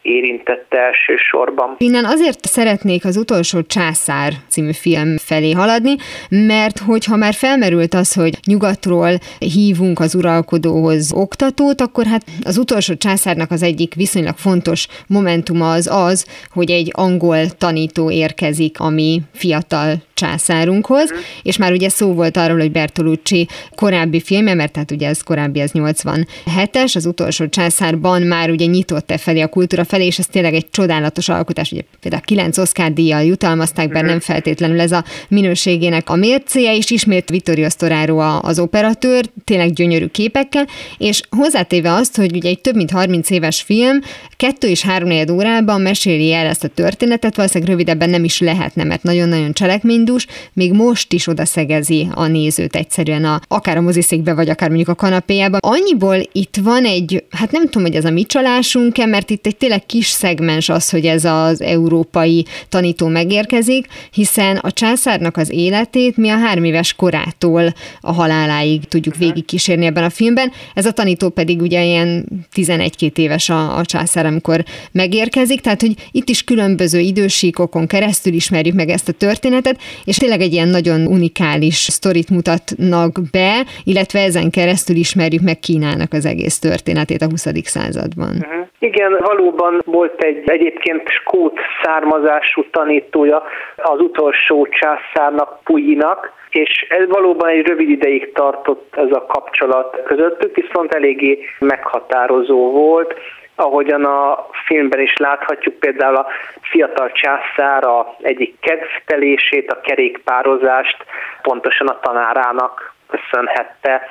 érintette 0.03 0.77
elsősorban. 0.77 1.75
Innen 1.77 2.05
azért 2.05 2.45
szeretnék 2.45 3.05
az 3.05 3.17
utolsó 3.17 3.61
császár 3.61 4.33
című 4.49 4.71
film 4.71 5.17
felé 5.17 5.51
haladni, 5.51 5.95
mert 6.29 6.79
hogyha 6.79 7.15
már 7.15 7.33
felmerült 7.33 7.93
az, 7.93 8.13
hogy 8.13 8.37
nyugatról 8.47 9.11
hívunk 9.39 9.99
az 9.99 10.15
uralkodóhoz 10.15 11.13
oktatót, 11.13 11.81
akkor 11.81 12.05
hát 12.05 12.23
az 12.43 12.57
utolsó 12.57 12.93
császárnak 12.95 13.51
az 13.51 13.63
egyik 13.63 13.93
viszonylag 13.95 14.35
fontos 14.37 14.87
momentuma 15.07 15.71
az 15.71 15.87
az, 15.91 16.25
hogy 16.51 16.71
egy 16.71 16.89
angol 16.91 17.45
tanító 17.57 18.11
érkezik, 18.11 18.79
ami 18.79 19.21
fiatal 19.33 19.93
császárunkhoz, 20.23 21.03
uh-huh. 21.03 21.25
és 21.41 21.57
már 21.57 21.71
ugye 21.71 21.89
szó 21.89 22.13
volt 22.13 22.37
arról, 22.37 22.59
hogy 22.59 22.71
Bertolucci 22.71 23.47
korábbi 23.75 24.21
filmje, 24.21 24.53
mert 24.53 24.71
tehát 24.71 24.91
ugye 24.91 25.07
ez 25.07 25.21
korábbi, 25.21 25.59
az 25.59 25.71
87-es, 25.73 26.95
az 26.95 27.05
utolsó 27.05 27.47
császárban 27.47 28.21
már 28.21 28.49
ugye 28.49 28.65
nyitott-e 28.65 29.17
felé 29.17 29.41
a 29.41 29.47
kultúra 29.47 29.83
felé, 29.83 30.05
és 30.05 30.19
ez 30.19 30.25
tényleg 30.25 30.53
egy 30.53 30.69
csodálatos 30.69 31.29
alkotás, 31.29 31.71
ugye 31.71 31.81
például 31.99 32.23
kilenc 32.23 32.57
Oscar 32.57 32.93
díjjal 32.93 33.23
jutalmazták 33.23 33.87
be, 33.87 33.93
uh-huh. 33.93 34.09
nem 34.09 34.19
feltétlenül 34.19 34.79
ez 34.79 34.91
a 34.91 35.03
minőségének 35.27 36.09
a 36.09 36.15
mércéje, 36.15 36.75
és 36.75 36.89
ismét 36.89 37.29
Vittorio 37.29 37.69
Storaro 37.69 38.17
az 38.19 38.59
operatőr, 38.59 39.25
tényleg 39.43 39.73
gyönyörű 39.73 40.07
képekkel, 40.07 40.67
és 40.97 41.21
hozzátéve 41.29 41.93
azt, 41.93 42.15
hogy 42.15 42.35
ugye 42.35 42.49
egy 42.49 42.61
több 42.61 42.75
mint 42.75 42.91
30 42.91 43.29
éves 43.29 43.61
film, 43.61 43.99
kettő 44.37 44.67
és 44.67 44.81
három 44.81 45.11
órában 45.31 45.81
meséli 45.81 46.33
el 46.33 46.45
ezt 46.45 46.63
a 46.63 46.67
történetet, 46.67 47.35
valószínűleg 47.35 47.69
rövidebben 47.71 48.09
nem 48.09 48.23
is 48.23 48.39
lehetne, 48.39 48.83
mert 48.83 49.03
nagyon-nagyon 49.03 49.53
cselekmény 49.53 50.03
indus, 50.13 50.27
még 50.53 50.71
most 50.73 51.13
is 51.13 51.27
oda 51.27 51.45
szegezi 51.45 52.07
a 52.13 52.27
nézőt 52.27 52.75
egyszerűen 52.75 53.25
a, 53.25 53.39
akár 53.47 53.77
a 53.77 53.81
moziszékbe, 53.81 54.33
vagy 54.33 54.49
akár 54.49 54.67
mondjuk 54.67 54.89
a 54.89 54.95
kanapéjában. 54.95 55.59
Annyiból 55.63 56.17
itt 56.31 56.57
van 56.63 56.85
egy, 56.85 57.23
hát 57.29 57.51
nem 57.51 57.63
tudom, 57.63 57.83
hogy 57.83 57.95
ez 57.95 58.05
a 58.05 58.09
mi 58.09 58.23
csalásunk-e, 58.23 59.05
mert 59.05 59.29
itt 59.29 59.45
egy 59.45 59.57
tényleg 59.57 59.85
kis 59.85 60.07
szegmens 60.07 60.69
az, 60.69 60.89
hogy 60.89 61.05
ez 61.05 61.25
az 61.25 61.61
európai 61.61 62.45
tanító 62.69 63.07
megérkezik, 63.07 63.87
hiszen 64.11 64.57
a 64.57 64.71
császárnak 64.71 65.37
az 65.37 65.49
életét 65.49 66.17
mi 66.17 66.29
a 66.29 66.37
három 66.37 66.63
éves 66.63 66.93
korától 66.93 67.73
a 68.01 68.11
haláláig 68.11 68.87
tudjuk 68.87 69.15
végigkísérni 69.15 69.85
ebben 69.85 70.03
a 70.03 70.09
filmben. 70.09 70.51
Ez 70.73 70.85
a 70.85 70.91
tanító 70.91 71.29
pedig 71.29 71.61
ugye 71.61 71.83
ilyen 71.83 72.25
11-2 72.55 73.17
éves 73.17 73.49
a, 73.49 73.77
a 73.77 73.85
császár, 73.85 74.25
amikor 74.25 74.63
megérkezik, 74.91 75.61
tehát 75.61 75.81
hogy 75.81 75.95
itt 76.11 76.29
is 76.29 76.43
különböző 76.43 76.99
idősíkokon 76.99 77.87
keresztül 77.87 78.33
ismerjük 78.33 78.75
meg 78.75 78.89
ezt 78.89 79.07
a 79.07 79.11
történetet, 79.11 79.79
és 80.05 80.17
tényleg 80.17 80.41
egy 80.41 80.53
ilyen 80.53 80.67
nagyon 80.67 81.05
unikális 81.07 81.75
sztorit 81.75 82.29
mutatnak 82.29 83.11
be, 83.31 83.51
illetve 83.83 84.19
ezen 84.19 84.49
keresztül 84.49 84.95
ismerjük 84.95 85.43
meg 85.43 85.59
Kínának 85.59 86.11
az 86.13 86.25
egész 86.25 86.59
történetét 86.59 87.21
a 87.21 87.29
20. 87.29 87.47
században. 87.63 88.33
Uh-huh. 88.39 88.67
Igen, 88.79 89.11
valóban 89.19 89.81
volt 89.85 90.23
egy 90.23 90.43
egyébként 90.45 91.09
skót 91.09 91.59
származású 91.83 92.65
tanítója 92.71 93.43
az 93.75 93.99
utolsó 93.99 94.67
császárnak, 94.79 95.63
Puyinak, 95.63 96.31
és 96.49 96.85
ez 96.89 97.07
valóban 97.07 97.49
egy 97.49 97.67
rövid 97.67 97.89
ideig 97.89 98.31
tartott 98.33 98.95
ez 98.95 99.11
a 99.11 99.25
kapcsolat 99.25 100.01
közöttük, 100.03 100.55
viszont 100.55 100.93
eléggé 100.93 101.39
meghatározó 101.59 102.71
volt 102.71 103.13
ahogyan 103.55 104.05
a 104.05 104.47
filmben 104.65 104.99
is 104.99 105.17
láthatjuk 105.17 105.75
például 105.75 106.15
a 106.15 106.27
fiatal 106.61 107.11
császár 107.11 107.83
a 107.83 108.15
egyik 108.21 108.59
kedvtelését, 108.59 109.71
a 109.71 109.81
kerékpározást 109.81 110.97
pontosan 111.41 111.87
a 111.87 111.99
tanárának 111.99 112.93
köszönhette, 113.09 114.07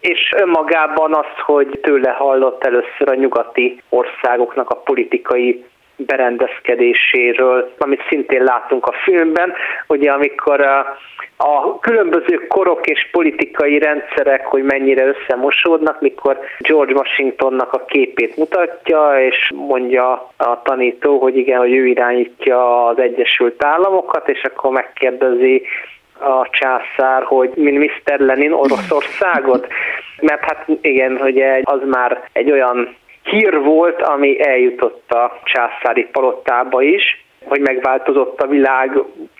és 0.00 0.32
önmagában 0.36 1.14
az, 1.14 1.44
hogy 1.44 1.78
tőle 1.82 2.10
hallott 2.10 2.64
először 2.64 3.08
a 3.08 3.14
nyugati 3.14 3.82
országoknak 3.88 4.70
a 4.70 4.76
politikai 4.76 5.64
berendezkedéséről, 5.96 7.72
amit 7.78 8.04
szintén 8.08 8.42
látunk 8.42 8.86
a 8.86 8.94
filmben, 9.04 9.52
ugye 9.86 10.10
amikor 10.10 10.60
a, 10.60 10.98
a 11.36 11.78
különböző 11.78 12.46
korok 12.48 12.86
és 12.86 13.08
politikai 13.12 13.78
rendszerek, 13.78 14.46
hogy 14.46 14.62
mennyire 14.62 15.06
összemosódnak, 15.06 16.00
mikor 16.00 16.38
George 16.58 16.94
Washingtonnak 16.94 17.72
a 17.72 17.84
képét 17.84 18.36
mutatja, 18.36 19.26
és 19.26 19.52
mondja 19.54 20.30
a 20.36 20.62
tanító, 20.62 21.18
hogy 21.18 21.36
igen, 21.36 21.58
hogy 21.58 21.72
ő 21.72 21.86
irányítja 21.86 22.86
az 22.86 22.98
Egyesült 22.98 23.64
Államokat, 23.64 24.28
és 24.28 24.42
akkor 24.42 24.70
megkérdezi 24.70 25.62
a 26.18 26.48
császár, 26.50 27.22
hogy 27.22 27.50
mint 27.54 27.78
Mr. 27.78 28.18
Lenin 28.18 28.52
Oroszországot, 28.52 29.66
mert 30.20 30.44
hát 30.44 30.64
igen, 30.80 31.18
hogy 31.18 31.42
az 31.62 31.80
már 31.84 32.28
egy 32.32 32.50
olyan 32.50 32.96
hír 33.30 33.60
volt, 33.60 34.02
ami 34.02 34.48
eljutott 34.48 35.12
a 35.12 35.40
császári 35.44 36.04
palotába 36.04 36.82
is, 36.82 37.24
hogy 37.44 37.60
megváltozott 37.60 38.40
a 38.40 38.46
világ 38.46 38.98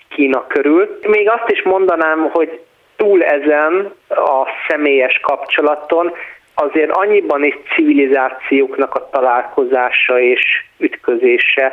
Kína 0.09 0.47
körül. 0.47 0.99
Még 1.07 1.29
azt 1.29 1.51
is 1.51 1.63
mondanám, 1.63 2.31
hogy 2.33 2.61
túl 2.97 3.23
ezen 3.23 3.93
a 4.09 4.47
személyes 4.69 5.21
kapcsolaton 5.23 6.13
azért 6.55 6.91
annyiban 6.91 7.45
is 7.45 7.59
civilizációknak 7.75 8.95
a 8.95 9.09
találkozása 9.11 10.21
és 10.21 10.65
ütközése 10.79 11.73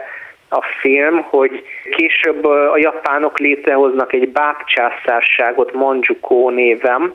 a 0.49 0.62
film, 0.80 1.21
hogy 1.21 1.63
később 1.91 2.45
a 2.45 2.78
japánok 2.78 3.39
létrehoznak 3.39 4.13
egy 4.13 4.30
bábcsászárságot 4.30 5.73
Manjukó 5.73 6.49
névem, 6.49 7.13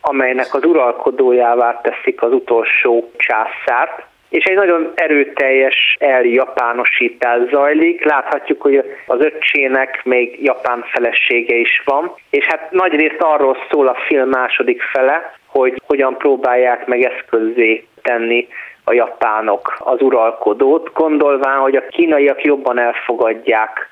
amelynek 0.00 0.54
az 0.54 0.64
uralkodójává 0.64 1.80
teszik 1.80 2.22
az 2.22 2.32
utolsó 2.32 3.10
császárt, 3.16 4.06
és 4.28 4.44
egy 4.44 4.56
nagyon 4.56 4.92
erőteljes 4.94 5.96
eljapánosítás 5.98 7.40
zajlik. 7.50 8.04
Láthatjuk, 8.04 8.62
hogy 8.62 8.76
az 9.06 9.20
öccsének 9.20 10.04
még 10.04 10.42
japán 10.42 10.84
felesége 10.92 11.54
is 11.54 11.82
van, 11.84 12.14
és 12.30 12.44
hát 12.44 12.70
nagyrészt 12.70 13.20
arról 13.20 13.56
szól 13.70 13.86
a 13.88 13.96
film 14.06 14.28
második 14.28 14.82
fele, 14.82 15.32
hogy 15.46 15.82
hogyan 15.86 16.16
próbálják 16.16 16.86
meg 16.86 17.02
eszközzé 17.02 17.86
tenni 18.02 18.48
a 18.84 18.92
japánok 18.92 19.76
az 19.78 20.02
uralkodót, 20.02 20.92
gondolván, 20.92 21.58
hogy 21.58 21.76
a 21.76 21.86
kínaiak 21.86 22.44
jobban 22.44 22.78
elfogadják 22.78 23.88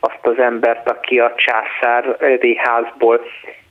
azt 0.00 0.26
az 0.26 0.38
embert, 0.38 0.90
aki 0.90 1.18
a 1.18 1.34
császári 1.36 2.56
házból 2.56 3.20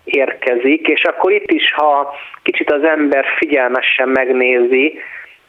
érkezik, 0.04 0.88
és 0.88 1.04
akkor 1.04 1.32
itt 1.32 1.51
is, 1.51 1.73
ha 1.73 2.13
kicsit 2.43 2.71
az 2.71 2.84
ember 2.84 3.25
figyelmesen 3.38 4.10
megnézi 4.10 4.99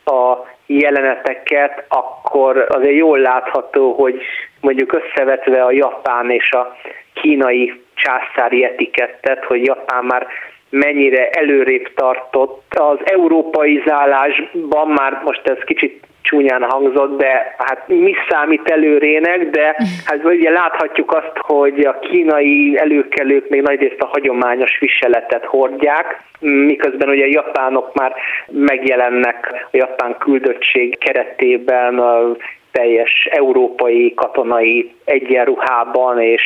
a 0.05 0.55
jeleneteket, 0.67 1.85
akkor 1.89 2.67
azért 2.69 2.97
jól 2.97 3.19
látható, 3.19 3.93
hogy 3.93 4.21
mondjuk 4.61 4.93
összevetve 4.93 5.63
a 5.63 5.71
japán 5.71 6.31
és 6.31 6.51
a 6.51 6.77
kínai 7.15 7.85
császári 7.95 8.65
etikettet, 8.65 9.45
hogy 9.45 9.65
Japán 9.65 10.05
már 10.05 10.27
mennyire 10.71 11.31
előrébb 11.31 11.95
tartott. 11.95 12.63
Az 12.75 12.99
európai 13.05 13.83
zálásban 13.87 14.89
már 14.89 15.21
most 15.25 15.47
ez 15.49 15.59
kicsit 15.65 16.05
csúnyán 16.27 16.63
hangzott, 16.63 17.19
de 17.19 17.55
hát 17.59 17.89
mi 17.89 18.15
számít 18.29 18.71
előrének, 18.71 19.51
de 19.51 19.77
hát 20.05 20.25
ugye 20.25 20.51
láthatjuk 20.51 21.13
azt, 21.13 21.33
hogy 21.35 21.81
a 21.81 21.99
kínai 21.99 22.79
előkelők 22.79 23.49
még 23.49 23.63
nagyrészt 23.63 24.01
a 24.01 24.07
hagyományos 24.07 24.79
viseletet 24.79 25.45
hordják, 25.45 26.23
miközben 26.41 27.09
ugye 27.09 27.25
a 27.25 27.31
japánok 27.31 27.95
már 27.95 28.15
megjelennek 28.47 29.67
a 29.73 29.77
japán 29.77 30.17
küldöttség 30.19 30.99
keretében 30.99 31.99
a 31.99 32.37
teljes 32.71 33.29
európai 33.31 34.15
katonai 34.15 34.95
egyenruhában 35.05 36.21
és 36.21 36.43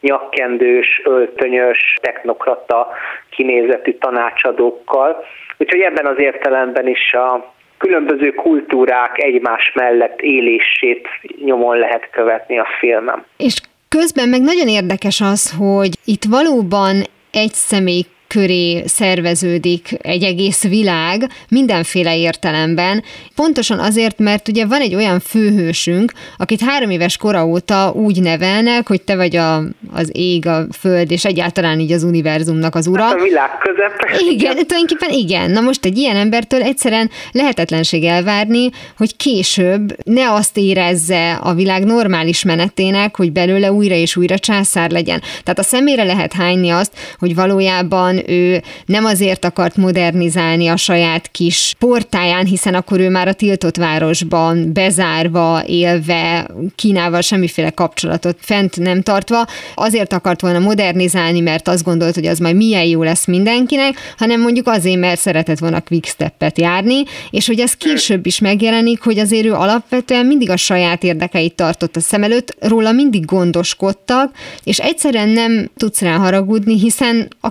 nyakkendős, 0.00 1.02
öltönyös, 1.04 1.98
technokrata 2.02 2.88
kinézetű 3.30 3.92
tanácsadókkal. 3.92 5.24
Úgyhogy 5.58 5.80
ebben 5.80 6.06
az 6.06 6.18
értelemben 6.18 6.88
is 6.88 7.14
a 7.14 7.51
különböző 7.82 8.30
kultúrák 8.30 9.18
egymás 9.18 9.72
mellett 9.74 10.20
élését 10.20 11.08
nyomon 11.44 11.76
lehet 11.78 12.08
követni 12.10 12.58
a 12.58 12.66
filmem. 12.78 13.24
És 13.36 13.60
közben 13.88 14.28
meg 14.28 14.40
nagyon 14.40 14.68
érdekes 14.68 15.20
az, 15.20 15.54
hogy 15.58 15.92
itt 16.04 16.24
valóban 16.24 16.94
egy 17.32 17.52
személy 17.52 18.02
köré 18.32 18.82
szerveződik 18.86 19.96
egy 20.02 20.22
egész 20.22 20.62
világ 20.62 21.26
mindenféle 21.48 22.16
értelemben. 22.16 23.02
Pontosan 23.34 23.78
azért, 23.78 24.18
mert 24.18 24.48
ugye 24.48 24.66
van 24.66 24.80
egy 24.80 24.94
olyan 24.94 25.20
főhősünk, 25.20 26.12
akit 26.36 26.60
három 26.60 26.90
éves 26.90 27.16
kora 27.16 27.46
óta 27.46 27.92
úgy 27.94 28.22
nevelnek, 28.22 28.88
hogy 28.88 29.02
te 29.02 29.16
vagy 29.16 29.36
a, 29.36 29.62
az 29.92 30.10
ég, 30.12 30.46
a 30.46 30.66
föld, 30.78 31.10
és 31.10 31.24
egyáltalán 31.24 31.80
így 31.80 31.92
az 31.92 32.02
univerzumnak 32.02 32.74
az 32.74 32.86
ura. 32.86 33.02
Hát 33.02 33.14
a 33.14 33.22
világ 33.22 33.50
közepe. 33.58 34.32
Igen, 34.32 34.54
tulajdonképpen 34.54 35.10
igen. 35.10 35.50
Na 35.50 35.60
most 35.60 35.84
egy 35.84 35.98
ilyen 35.98 36.16
embertől 36.16 36.62
egyszerűen 36.62 37.10
lehetetlenség 37.32 38.04
elvárni, 38.04 38.70
hogy 38.96 39.16
később 39.16 39.96
ne 40.04 40.32
azt 40.32 40.56
érezze 40.56 41.32
a 41.32 41.54
világ 41.54 41.84
normális 41.84 42.42
menetének, 42.42 43.16
hogy 43.16 43.32
belőle 43.32 43.72
újra 43.72 43.94
és 43.94 44.16
újra 44.16 44.38
császár 44.38 44.90
legyen. 44.90 45.20
Tehát 45.42 45.58
a 45.58 45.62
szemére 45.62 46.04
lehet 46.04 46.32
hányni 46.32 46.70
azt, 46.70 46.92
hogy 47.18 47.34
valójában 47.34 48.21
ő 48.26 48.62
nem 48.86 49.04
azért 49.04 49.44
akart 49.44 49.76
modernizálni 49.76 50.68
a 50.68 50.76
saját 50.76 51.30
kis 51.30 51.74
portáján, 51.78 52.46
hiszen 52.46 52.74
akkor 52.74 53.00
ő 53.00 53.08
már 53.08 53.28
a 53.28 53.32
tiltott 53.32 53.76
városban 53.76 54.72
bezárva, 54.72 55.62
élve, 55.66 56.50
Kínával 56.74 57.20
semmiféle 57.20 57.70
kapcsolatot 57.70 58.36
fent 58.40 58.76
nem 58.76 59.02
tartva, 59.02 59.46
azért 59.74 60.12
akart 60.12 60.40
volna 60.40 60.58
modernizálni, 60.58 61.40
mert 61.40 61.68
azt 61.68 61.84
gondolt, 61.84 62.14
hogy 62.14 62.26
az 62.26 62.38
majd 62.38 62.56
milyen 62.56 62.84
jó 62.84 63.02
lesz 63.02 63.26
mindenkinek, 63.26 64.14
hanem 64.18 64.40
mondjuk 64.40 64.66
azért, 64.66 65.00
mert 65.00 65.20
szeretett 65.20 65.58
volna 65.58 65.80
quickstep 65.80 66.52
járni, 66.54 67.02
és 67.30 67.46
hogy 67.46 67.60
ez 67.60 67.72
később 67.74 68.26
is 68.26 68.38
megjelenik, 68.38 69.00
hogy 69.00 69.18
azért 69.18 69.44
ő 69.44 69.52
alapvetően 69.52 70.26
mindig 70.26 70.50
a 70.50 70.56
saját 70.56 71.02
érdekeit 71.02 71.54
tartott 71.54 71.96
a 71.96 72.00
szem 72.00 72.22
előtt, 72.22 72.56
róla 72.60 72.92
mindig 72.92 73.24
gondoskodtak, 73.24 74.34
és 74.64 74.78
egyszerűen 74.78 75.28
nem 75.28 75.70
tudsz 75.76 76.00
rá 76.00 76.16
haragudni, 76.16 76.78
hiszen 76.78 77.28
a 77.40 77.50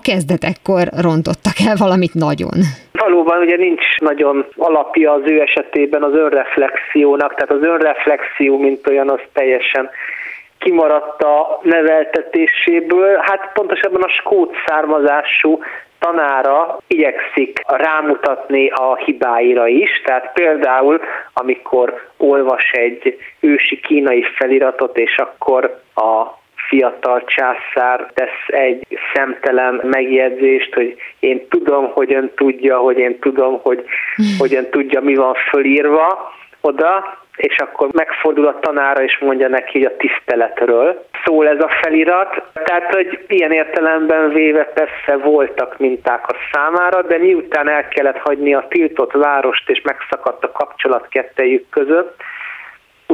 kezdetekkor 0.63 1.03
rontottak 1.03 1.53
el 1.67 1.75
valamit 1.75 2.13
nagyon. 2.13 2.57
Valóban 2.91 3.41
ugye 3.41 3.55
nincs 3.55 3.97
nagyon 3.97 4.45
alapja 4.57 5.11
az 5.11 5.21
ő 5.25 5.41
esetében 5.41 6.03
az 6.03 6.13
önreflexiónak, 6.13 7.35
tehát 7.35 7.51
az 7.51 7.69
önreflexió, 7.69 8.57
mint 8.57 8.87
olyan, 8.87 9.09
az 9.09 9.19
teljesen 9.33 9.89
kimaradt 10.59 11.21
a 11.21 11.59
neveltetéséből. 11.63 13.17
Hát 13.21 13.51
pontosabban 13.53 14.01
a 14.01 14.09
skót 14.09 14.55
származású 14.65 15.59
tanára 15.99 16.77
igyekszik 16.87 17.59
rámutatni 17.65 18.69
a 18.69 18.95
hibáira 18.95 19.67
is, 19.67 20.01
tehát 20.05 20.31
például 20.33 20.99
amikor 21.33 22.09
olvas 22.17 22.71
egy 22.71 23.17
ősi 23.39 23.79
kínai 23.79 24.23
feliratot, 24.37 24.97
és 24.97 25.17
akkor 25.17 25.79
a 25.95 26.39
fiatal 26.71 27.23
császár 27.25 28.11
tesz 28.13 28.43
egy 28.47 28.87
szemtelen 29.13 29.81
megjegyzést, 29.83 30.73
hogy 30.73 30.95
én 31.19 31.47
tudom, 31.49 31.91
hogy 31.91 32.13
ön 32.13 32.31
tudja, 32.35 32.77
hogy 32.77 32.97
én 32.97 33.19
tudom, 33.19 33.59
hogy, 33.61 33.83
hogy 34.37 34.55
ön 34.55 34.69
tudja, 34.69 35.01
mi 35.01 35.15
van 35.15 35.33
fölírva 35.49 36.31
oda, 36.61 37.19
és 37.35 37.57
akkor 37.57 37.89
megfordul 37.91 38.47
a 38.47 38.59
tanára, 38.59 39.03
és 39.03 39.17
mondja 39.19 39.47
neki 39.47 39.71
hogy 39.71 39.91
a 39.91 39.97
tiszteletről. 39.97 41.05
Szól 41.25 41.47
ez 41.47 41.59
a 41.59 41.69
felirat, 41.81 42.43
tehát, 42.53 42.93
hogy 42.93 43.25
ilyen 43.27 43.51
értelemben 43.51 44.29
véve 44.29 44.63
persze 44.63 45.17
voltak 45.23 45.77
minták 45.77 46.27
a 46.27 46.35
számára, 46.51 47.01
de 47.01 47.17
miután 47.17 47.69
el 47.69 47.87
kellett 47.87 48.17
hagyni 48.17 48.53
a 48.53 48.65
tiltott 48.69 49.11
várost, 49.11 49.69
és 49.69 49.81
megszakadt 49.81 50.43
a 50.43 50.51
kapcsolat 50.51 51.07
kettejük 51.07 51.69
között, 51.69 52.15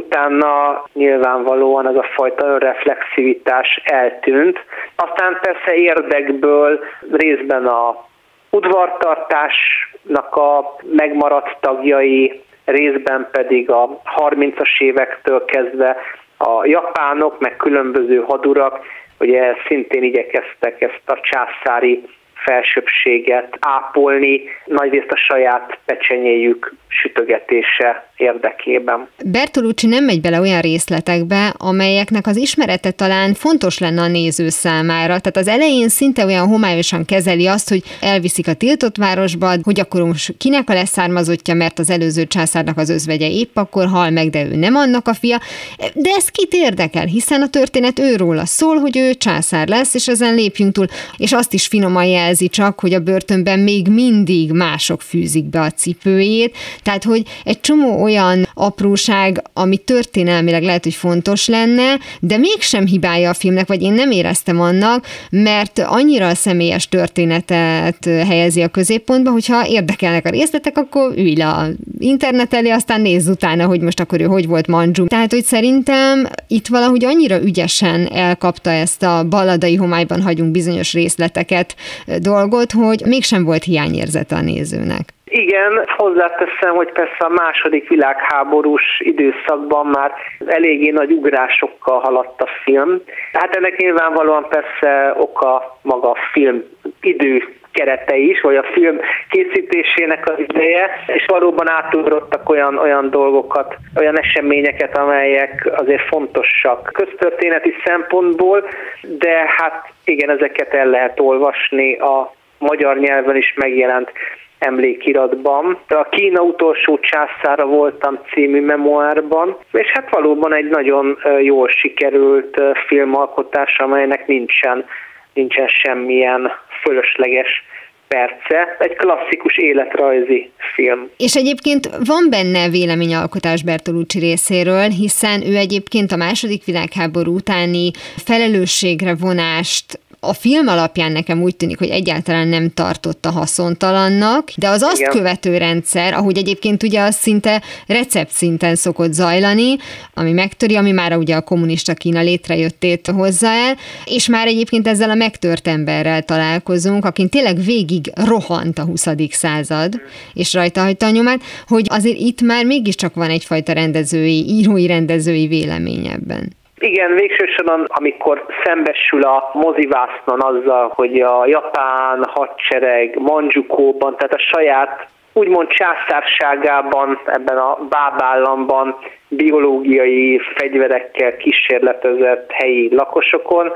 utána 0.07 0.83
nyilvánvalóan 0.93 1.87
ez 1.87 1.95
a 1.95 2.05
fajta 2.15 2.47
önreflexivitás 2.47 3.81
eltűnt. 3.83 4.59
Aztán 4.95 5.39
persze 5.41 5.75
érdekből 5.75 6.79
részben 7.11 7.65
a 7.65 8.05
udvartartásnak 8.49 10.35
a 10.35 10.75
megmaradt 10.91 11.57
tagjai, 11.59 12.41
részben 12.65 13.27
pedig 13.31 13.69
a 13.69 14.01
30-as 14.17 14.79
évektől 14.79 15.45
kezdve 15.45 15.97
a 16.37 16.65
japánok, 16.65 17.39
meg 17.39 17.55
különböző 17.55 18.23
hadurak, 18.27 18.79
ugye 19.19 19.53
szintén 19.67 20.03
igyekeztek 20.03 20.81
ezt 20.81 21.01
a 21.05 21.19
császári 21.21 22.03
felsőbséget 22.33 23.57
ápolni, 23.59 24.43
nagyrészt 24.65 25.11
a 25.11 25.17
saját 25.17 25.79
pecsenyéjük 25.85 26.73
sütögetése 26.87 28.06
érdekében. 28.17 29.08
Bertolucci 29.25 29.88
nem 29.88 30.03
megy 30.03 30.21
bele 30.21 30.39
olyan 30.39 30.62
részletekbe, 30.62 31.53
amelyeknek 31.58 32.27
az 32.27 32.38
ismerete 32.38 32.91
talán 32.91 33.34
fontos 33.34 33.77
lenne 33.77 34.01
a 34.01 34.08
néző 34.08 34.49
számára. 34.49 35.19
Tehát 35.19 35.38
az 35.38 35.47
elején 35.47 35.89
szinte 35.89 36.25
olyan 36.25 36.47
homályosan 36.47 37.06
kezeli 37.06 37.47
azt, 37.47 37.69
hogy 37.69 37.84
elviszik 38.01 38.47
a 38.47 38.53
tiltott 38.53 38.97
városba, 38.97 39.53
hogy 39.63 39.80
akkor 39.80 40.01
most 40.01 40.38
kinek 40.38 40.69
a 40.69 40.73
leszármazottja, 40.73 41.53
mert 41.53 41.80
az 41.80 41.89
előző 41.89 42.25
császárnak 42.25 42.77
az 42.77 42.89
özvegye 42.89 43.30
épp 43.30 43.56
akkor 43.56 43.86
hal 43.86 44.10
meg, 44.10 44.30
de 44.30 44.45
ő 44.45 44.56
nem 44.56 44.75
annak 44.75 45.08
a 45.08 45.13
fia. 45.13 45.39
De 45.77 46.10
ez 46.15 46.27
kit 46.27 46.53
érdekel, 46.53 47.06
hiszen 47.06 47.41
a 47.41 47.49
történet 47.49 47.99
őróla 47.99 48.45
szól, 48.45 48.75
hogy 48.75 48.97
ő 48.97 49.13
császár 49.13 49.67
lesz, 49.67 49.93
és 49.93 50.08
ezen 50.08 50.36
lépjünk 50.36 50.73
túl. 50.73 50.86
És 51.17 51.32
azt 51.32 51.53
is 51.53 51.67
finoman 51.67 52.06
jelzi 52.06 52.47
csak, 52.47 52.80
hogy 52.80 52.93
a 52.93 52.99
börtönben 52.99 53.60
még 53.60 53.88
mindig 53.88 54.51
mások 54.51 55.01
fűzik 55.01 55.45
be 55.45 55.60
a 55.60 55.71
cipőjét, 55.71 56.58
tehát, 56.84 57.03
hogy 57.03 57.21
egy 57.43 57.60
csomó 57.60 58.06
olyan 58.07 58.47
apróság, 58.53 59.41
ami 59.53 59.77
történelmileg 59.77 60.63
lehet, 60.63 60.83
hogy 60.83 60.93
fontos 60.93 61.47
lenne, 61.47 61.99
de 62.19 62.37
mégsem 62.37 62.85
hibája 62.85 63.29
a 63.29 63.33
filmnek, 63.33 63.67
vagy 63.67 63.81
én 63.81 63.93
nem 63.93 64.11
éreztem 64.11 64.59
annak, 64.61 65.05
mert 65.29 65.79
annyira 65.79 66.27
a 66.27 66.35
személyes 66.35 66.89
történetet 66.89 68.05
helyezi 68.05 68.61
a 68.61 68.67
középpontba, 68.67 69.31
hogyha 69.31 69.67
érdekelnek 69.67 70.25
a 70.25 70.29
részletek, 70.29 70.77
akkor 70.77 71.13
ülj 71.15 71.35
le 71.35 71.47
a 71.47 71.67
internet 71.99 72.53
elé, 72.53 72.69
aztán 72.69 73.01
nézz 73.01 73.27
utána, 73.27 73.65
hogy 73.65 73.81
most 73.81 73.99
akkor 73.99 74.21
ő 74.21 74.25
hogy 74.25 74.47
volt 74.47 74.67
Manzsu. 74.67 75.07
Tehát, 75.07 75.31
hogy 75.31 75.43
szerintem 75.43 76.27
itt 76.47 76.67
valahogy 76.67 77.05
annyira 77.05 77.41
ügyesen 77.41 78.07
elkapta 78.13 78.69
ezt 78.69 79.03
a 79.03 79.23
balladai 79.29 79.75
homályban 79.75 80.21
hagyunk 80.21 80.51
bizonyos 80.51 80.93
részleteket 80.93 81.75
dolgot, 82.19 82.71
hogy 82.71 83.03
mégsem 83.05 83.43
volt 83.43 83.63
hiányérzete 83.63 84.35
a 84.35 84.41
nézőnek. 84.41 85.15
Igen, 85.38 85.86
hozzáteszem, 85.97 86.76
hogy 86.76 86.91
persze 86.91 87.17
a 87.17 87.30
második 87.30 87.89
világháborús 87.89 89.00
időszakban 89.00 89.86
már 89.86 90.12
eléggé 90.45 90.89
nagy 90.89 91.12
ugrásokkal 91.12 92.00
haladt 92.00 92.41
a 92.41 92.47
film. 92.63 93.02
Hát 93.34 93.56
ennek 93.56 93.78
nyilvánvalóan 93.78 94.47
persze 94.50 95.13
oka 95.17 95.78
maga 95.82 96.10
a 96.10 96.17
film 96.32 96.63
idő 97.02 97.43
kerete 97.71 98.15
is, 98.15 98.41
vagy 98.41 98.56
a 98.56 98.63
film 98.73 99.00
készítésének 99.30 100.30
az 100.30 100.39
ideje, 100.39 100.89
és 101.08 101.26
valóban 101.28 101.69
átugrottak 101.69 102.50
olyan, 102.50 102.78
olyan 102.78 103.10
dolgokat, 103.10 103.76
olyan 103.95 104.19
eseményeket, 104.19 104.97
amelyek 104.97 105.69
azért 105.76 106.08
fontosak 106.08 106.89
köztörténeti 106.93 107.73
szempontból, 107.86 108.67
de 109.02 109.54
hát 109.58 109.91
igen, 110.04 110.30
ezeket 110.30 110.73
el 110.73 110.88
lehet 110.88 111.19
olvasni 111.19 111.97
a 111.97 112.34
magyar 112.58 112.97
nyelven 112.97 113.36
is 113.36 113.54
megjelent 113.56 114.12
emlékiratban. 114.59 115.79
A 115.87 116.07
Kína 116.09 116.41
utolsó 116.41 116.99
császára 116.99 117.65
voltam 117.65 118.19
című 118.33 118.61
memoárban, 118.61 119.57
és 119.71 119.91
hát 119.93 120.09
valóban 120.09 120.53
egy 120.53 120.69
nagyon 120.69 121.17
jól 121.41 121.67
sikerült 121.67 122.61
filmalkotás, 122.87 123.77
amelynek 123.77 124.27
nincsen, 124.27 124.85
nincsen 125.33 125.67
semmilyen 125.67 126.51
fölösleges 126.81 127.65
perce, 128.07 128.75
egy 128.79 128.95
klasszikus 128.95 129.57
életrajzi 129.57 130.51
film. 130.75 131.09
És 131.17 131.35
egyébként 131.35 131.89
van 132.05 132.27
benne 132.29 132.69
véleményalkotás 132.69 133.63
Bertolucci 133.63 134.19
részéről, 134.19 134.87
hiszen 134.87 135.41
ő 135.41 135.55
egyébként 135.55 136.11
a 136.11 136.15
második 136.15 136.65
világháború 136.65 137.35
utáni 137.35 137.91
felelősségre 138.25 139.15
vonást 139.15 139.99
a 140.19 140.34
film 140.34 140.67
alapján 140.67 141.12
nekem 141.12 141.41
úgy 141.41 141.56
tűnik, 141.56 141.77
hogy 141.77 141.89
egyáltalán 141.89 142.47
nem 142.47 142.69
tartotta 142.69 143.32
haszontalannak, 143.32 144.51
de 144.56 144.69
az 144.69 144.82
azt 144.82 144.99
Igen. 144.99 145.12
követő 145.12 145.58
rendszer, 145.58 146.13
ahogy 146.13 146.38
egyébként 146.38 146.84
ugye 146.84 147.01
az 147.01 147.15
szinte 147.15 147.62
recept 147.88 148.32
szinten 148.32 148.75
szokott 148.75 149.13
zajlani, 149.13 149.75
ami 150.13 150.32
megtöri, 150.32 150.75
ami 150.75 150.91
már 150.91 151.17
ugye 151.17 151.36
a 151.36 151.41
kommunista 151.41 151.93
Kína 151.93 152.21
létrejöttét 152.21 153.08
hozza 153.08 153.47
el, 153.47 153.75
és 154.06 154.27
már 154.27 154.47
egyébként 154.47 154.88
ezzel 154.88 155.10
a 155.10 155.15
megtört 155.15 155.67
emberrel 155.67 156.21
találkozunk, 156.21 157.06
akin 157.06 157.30
tényleg 157.30 157.63
végig 157.63 158.12
rohant 158.15 158.80
a 158.80 158.84
20. 158.84 159.08
század, 159.30 159.93
és 160.34 160.53
rajta 160.53 160.82
hagyta 160.82 161.06
a 161.06 161.10
nyomát, 161.10 161.41
hogy 161.67 161.86
azért 161.89 162.19
itt 162.19 162.41
már 162.41 162.65
mégiscsak 162.65 163.13
van 163.13 163.30
egyfajta 163.30 163.73
rendezői, 163.73 164.45
írói 164.49 164.88
rendezői 164.88 165.47
vélemény 165.47 166.08
ebben. 166.08 166.56
Igen, 166.79 167.13
végső 167.15 167.45
amikor 167.87 168.45
szembesül 168.63 169.23
a 169.23 169.49
mozivásznon 169.53 170.41
azzal, 170.41 170.91
hogy 170.95 171.19
a 171.19 171.45
japán 171.45 172.23
hadsereg 172.27 173.19
Manjukóban, 173.19 174.15
tehát 174.17 174.33
a 174.33 174.55
saját 174.55 175.07
úgymond 175.33 175.67
császárságában, 175.67 177.19
ebben 177.25 177.57
a 177.57 177.77
bábállamban 177.89 178.97
biológiai 179.27 180.41
fegyverekkel 180.55 181.37
kísérletezett 181.37 182.51
helyi 182.51 182.95
lakosokon, 182.95 183.71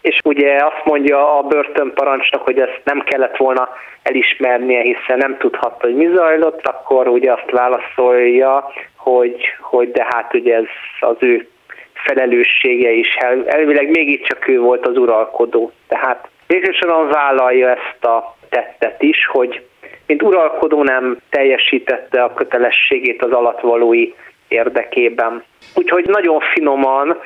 és 0.00 0.18
ugye 0.24 0.56
azt 0.56 0.84
mondja 0.84 1.38
a 1.38 1.42
börtönparancsnok, 1.42 2.42
hogy 2.42 2.58
ezt 2.58 2.80
nem 2.84 3.00
kellett 3.00 3.36
volna 3.36 3.68
elismernie, 4.02 4.80
hiszen 4.80 5.18
nem 5.18 5.36
tudhatta, 5.38 5.86
hogy 5.86 5.94
mi 5.94 6.08
zajlott, 6.14 6.66
akkor 6.66 7.08
ugye 7.08 7.32
azt 7.32 7.50
válaszolja, 7.50 8.72
hogy, 8.96 9.44
hogy 9.60 9.90
de 9.90 10.06
hát 10.10 10.34
ugye 10.34 10.54
ez 10.54 10.64
az 11.00 11.16
ő 11.18 11.48
felelőssége 12.04 12.90
is. 12.90 13.16
Elvileg 13.46 13.90
mégiscsak 13.90 14.48
ő 14.48 14.60
volt 14.60 14.86
az 14.86 14.96
uralkodó. 14.96 15.72
Tehát 15.88 16.28
végsősorban 16.46 17.08
vállalja 17.08 17.68
ezt 17.68 18.04
a 18.04 18.36
tettet 18.48 19.02
is, 19.02 19.26
hogy 19.26 19.62
mint 20.06 20.22
uralkodó 20.22 20.82
nem 20.82 21.18
teljesítette 21.30 22.22
a 22.22 22.34
kötelességét 22.34 23.22
az 23.22 23.30
alatvalói 23.30 24.12
érdekében. 24.48 25.44
Úgyhogy 25.74 26.04
nagyon 26.06 26.40
finoman 26.40 27.18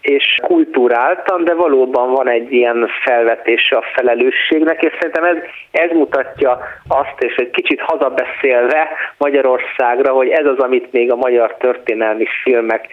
és 0.00 0.38
kulturáltan, 0.42 1.44
de 1.44 1.54
valóban 1.54 2.10
van 2.10 2.28
egy 2.28 2.52
ilyen 2.52 2.88
felvetése 3.04 3.76
a 3.76 3.84
felelősségnek, 3.94 4.82
és 4.82 4.92
szerintem 4.98 5.24
ez, 5.24 5.36
ez 5.70 5.90
mutatja 5.90 6.58
azt, 6.88 7.14
és 7.18 7.34
egy 7.34 7.50
kicsit 7.50 7.80
hazabeszélve 7.80 8.88
Magyarországra, 9.18 10.12
hogy 10.12 10.28
ez 10.28 10.46
az, 10.46 10.58
amit 10.58 10.92
még 10.92 11.12
a 11.12 11.16
magyar 11.16 11.56
történelmi 11.58 12.26
filmek 12.42 12.86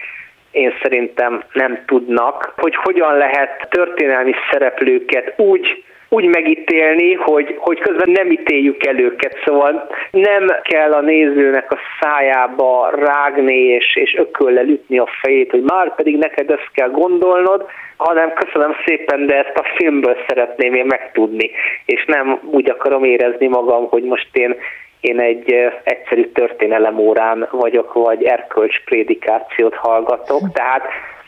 én 0.50 0.72
szerintem 0.82 1.42
nem 1.52 1.82
tudnak, 1.86 2.52
hogy 2.56 2.74
hogyan 2.74 3.16
lehet 3.16 3.66
történelmi 3.70 4.32
szereplőket 4.50 5.34
úgy 5.36 5.82
úgy 6.10 6.24
megítélni, 6.24 7.14
hogy, 7.14 7.54
hogy 7.58 7.78
közben 7.78 8.10
nem 8.10 8.30
ítéljük 8.30 8.86
el 8.86 8.98
őket, 8.98 9.36
szóval 9.44 9.88
nem 10.10 10.46
kell 10.62 10.92
a 10.92 11.00
nézőnek 11.00 11.72
a 11.72 11.78
szájába 12.00 12.90
rágni 12.94 13.58
és, 13.58 13.96
és 13.96 14.14
ököllel 14.18 14.66
ütni 14.68 14.98
a 14.98 15.08
fejét, 15.20 15.50
hogy 15.50 15.62
már 15.62 15.94
pedig 15.94 16.16
neked 16.16 16.50
ezt 16.50 16.70
kell 16.72 16.90
gondolnod, 16.90 17.66
hanem 17.96 18.32
köszönöm 18.32 18.74
szépen, 18.84 19.26
de 19.26 19.44
ezt 19.44 19.58
a 19.58 19.70
filmből 19.76 20.16
szeretném 20.26 20.74
én 20.74 20.86
megtudni, 20.86 21.50
és 21.84 22.04
nem 22.04 22.40
úgy 22.50 22.70
akarom 22.70 23.04
érezni 23.04 23.46
magam, 23.46 23.88
hogy 23.88 24.02
most 24.02 24.28
én 24.32 24.56
én 25.00 25.20
egy 25.20 25.54
egyszerű 25.84 26.22
történelemórán 26.32 27.48
vagyok, 27.50 27.92
vagy 27.92 28.24
erkölcs 28.24 28.84
prédikációt 28.84 29.74
hallgatok, 29.74 30.52
tehát 30.52 30.82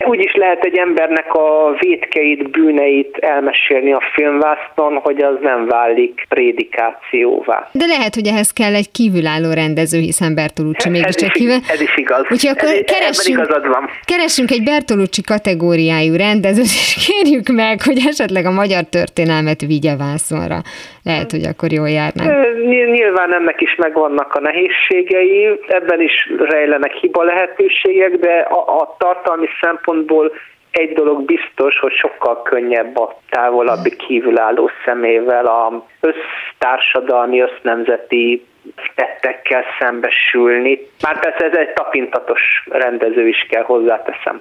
úgy 0.06 0.20
is 0.20 0.34
lehet 0.34 0.64
egy 0.64 0.78
embernek 0.78 1.34
a 1.34 1.76
vétkeit, 1.78 2.50
bűneit 2.50 3.16
elmesélni 3.16 3.92
a 3.92 4.00
filmvászton, 4.14 4.96
hogy 5.02 5.22
az 5.22 5.36
nem 5.40 5.66
válik 5.66 6.26
prédikációvá. 6.28 7.68
De 7.72 7.86
lehet, 7.86 8.14
hogy 8.14 8.26
ehhez 8.26 8.50
kell 8.50 8.74
egy 8.74 8.90
kívülálló 8.90 9.52
rendező, 9.52 9.98
hiszen 9.98 10.34
Bertolucci 10.34 10.88
mégiscsak 10.88 11.32
kívül. 11.32 11.54
Ez 11.68 11.80
is 11.80 11.96
igaz. 11.96 12.26
Úgyhogy 12.30 12.50
akkor 12.50 12.68
ez, 12.68 12.80
keressünk, 12.84 13.46
van. 13.46 13.88
keressünk 14.04 14.50
egy 14.50 14.62
Bertolucci 14.62 15.22
kategóriájú 15.22 16.16
rendezőt, 16.16 16.64
és 16.64 17.06
kérjük 17.06 17.48
meg, 17.48 17.82
hogy 17.82 17.98
esetleg 18.06 18.44
a 18.44 18.50
magyar 18.50 18.84
történelmet 18.84 19.60
vigye 19.60 19.96
vászonra. 19.96 20.58
Lehet, 21.02 21.30
hogy 21.30 21.44
akkor 21.44 21.72
jól 21.72 21.88
járnánk. 21.88 22.56
Nyilván 22.66 23.34
ennek 23.34 23.60
is 23.60 23.74
megvannak 23.74 24.34
a 24.34 24.40
nehézségei, 24.40 25.60
ebben 25.68 26.00
is 26.00 26.32
rejlenek 26.38 26.92
hiba 26.92 27.22
lehetőségek, 27.22 28.16
de 28.16 28.32
a, 28.32 28.80
a 28.80 28.96
tartalmi 28.98 29.46
szempont 29.60 29.90
szempontból 29.90 30.32
egy 30.70 30.92
dolog 30.92 31.24
biztos, 31.24 31.78
hogy 31.78 31.92
sokkal 31.92 32.42
könnyebb 32.42 32.98
a 32.98 33.18
távolabbi 33.30 33.96
kívülálló 33.96 34.70
szemével 34.84 35.46
a 35.46 35.86
össztársadalmi, 36.00 37.40
össznemzeti 37.40 38.46
tettekkel 38.94 39.64
szembesülni. 39.78 40.78
Már 41.02 41.20
persze 41.20 41.44
ez 41.44 41.56
egy 41.56 41.72
tapintatos 41.72 42.40
rendező 42.70 43.28
is 43.28 43.46
kell 43.48 43.62
hozzáteszem. 43.62 44.40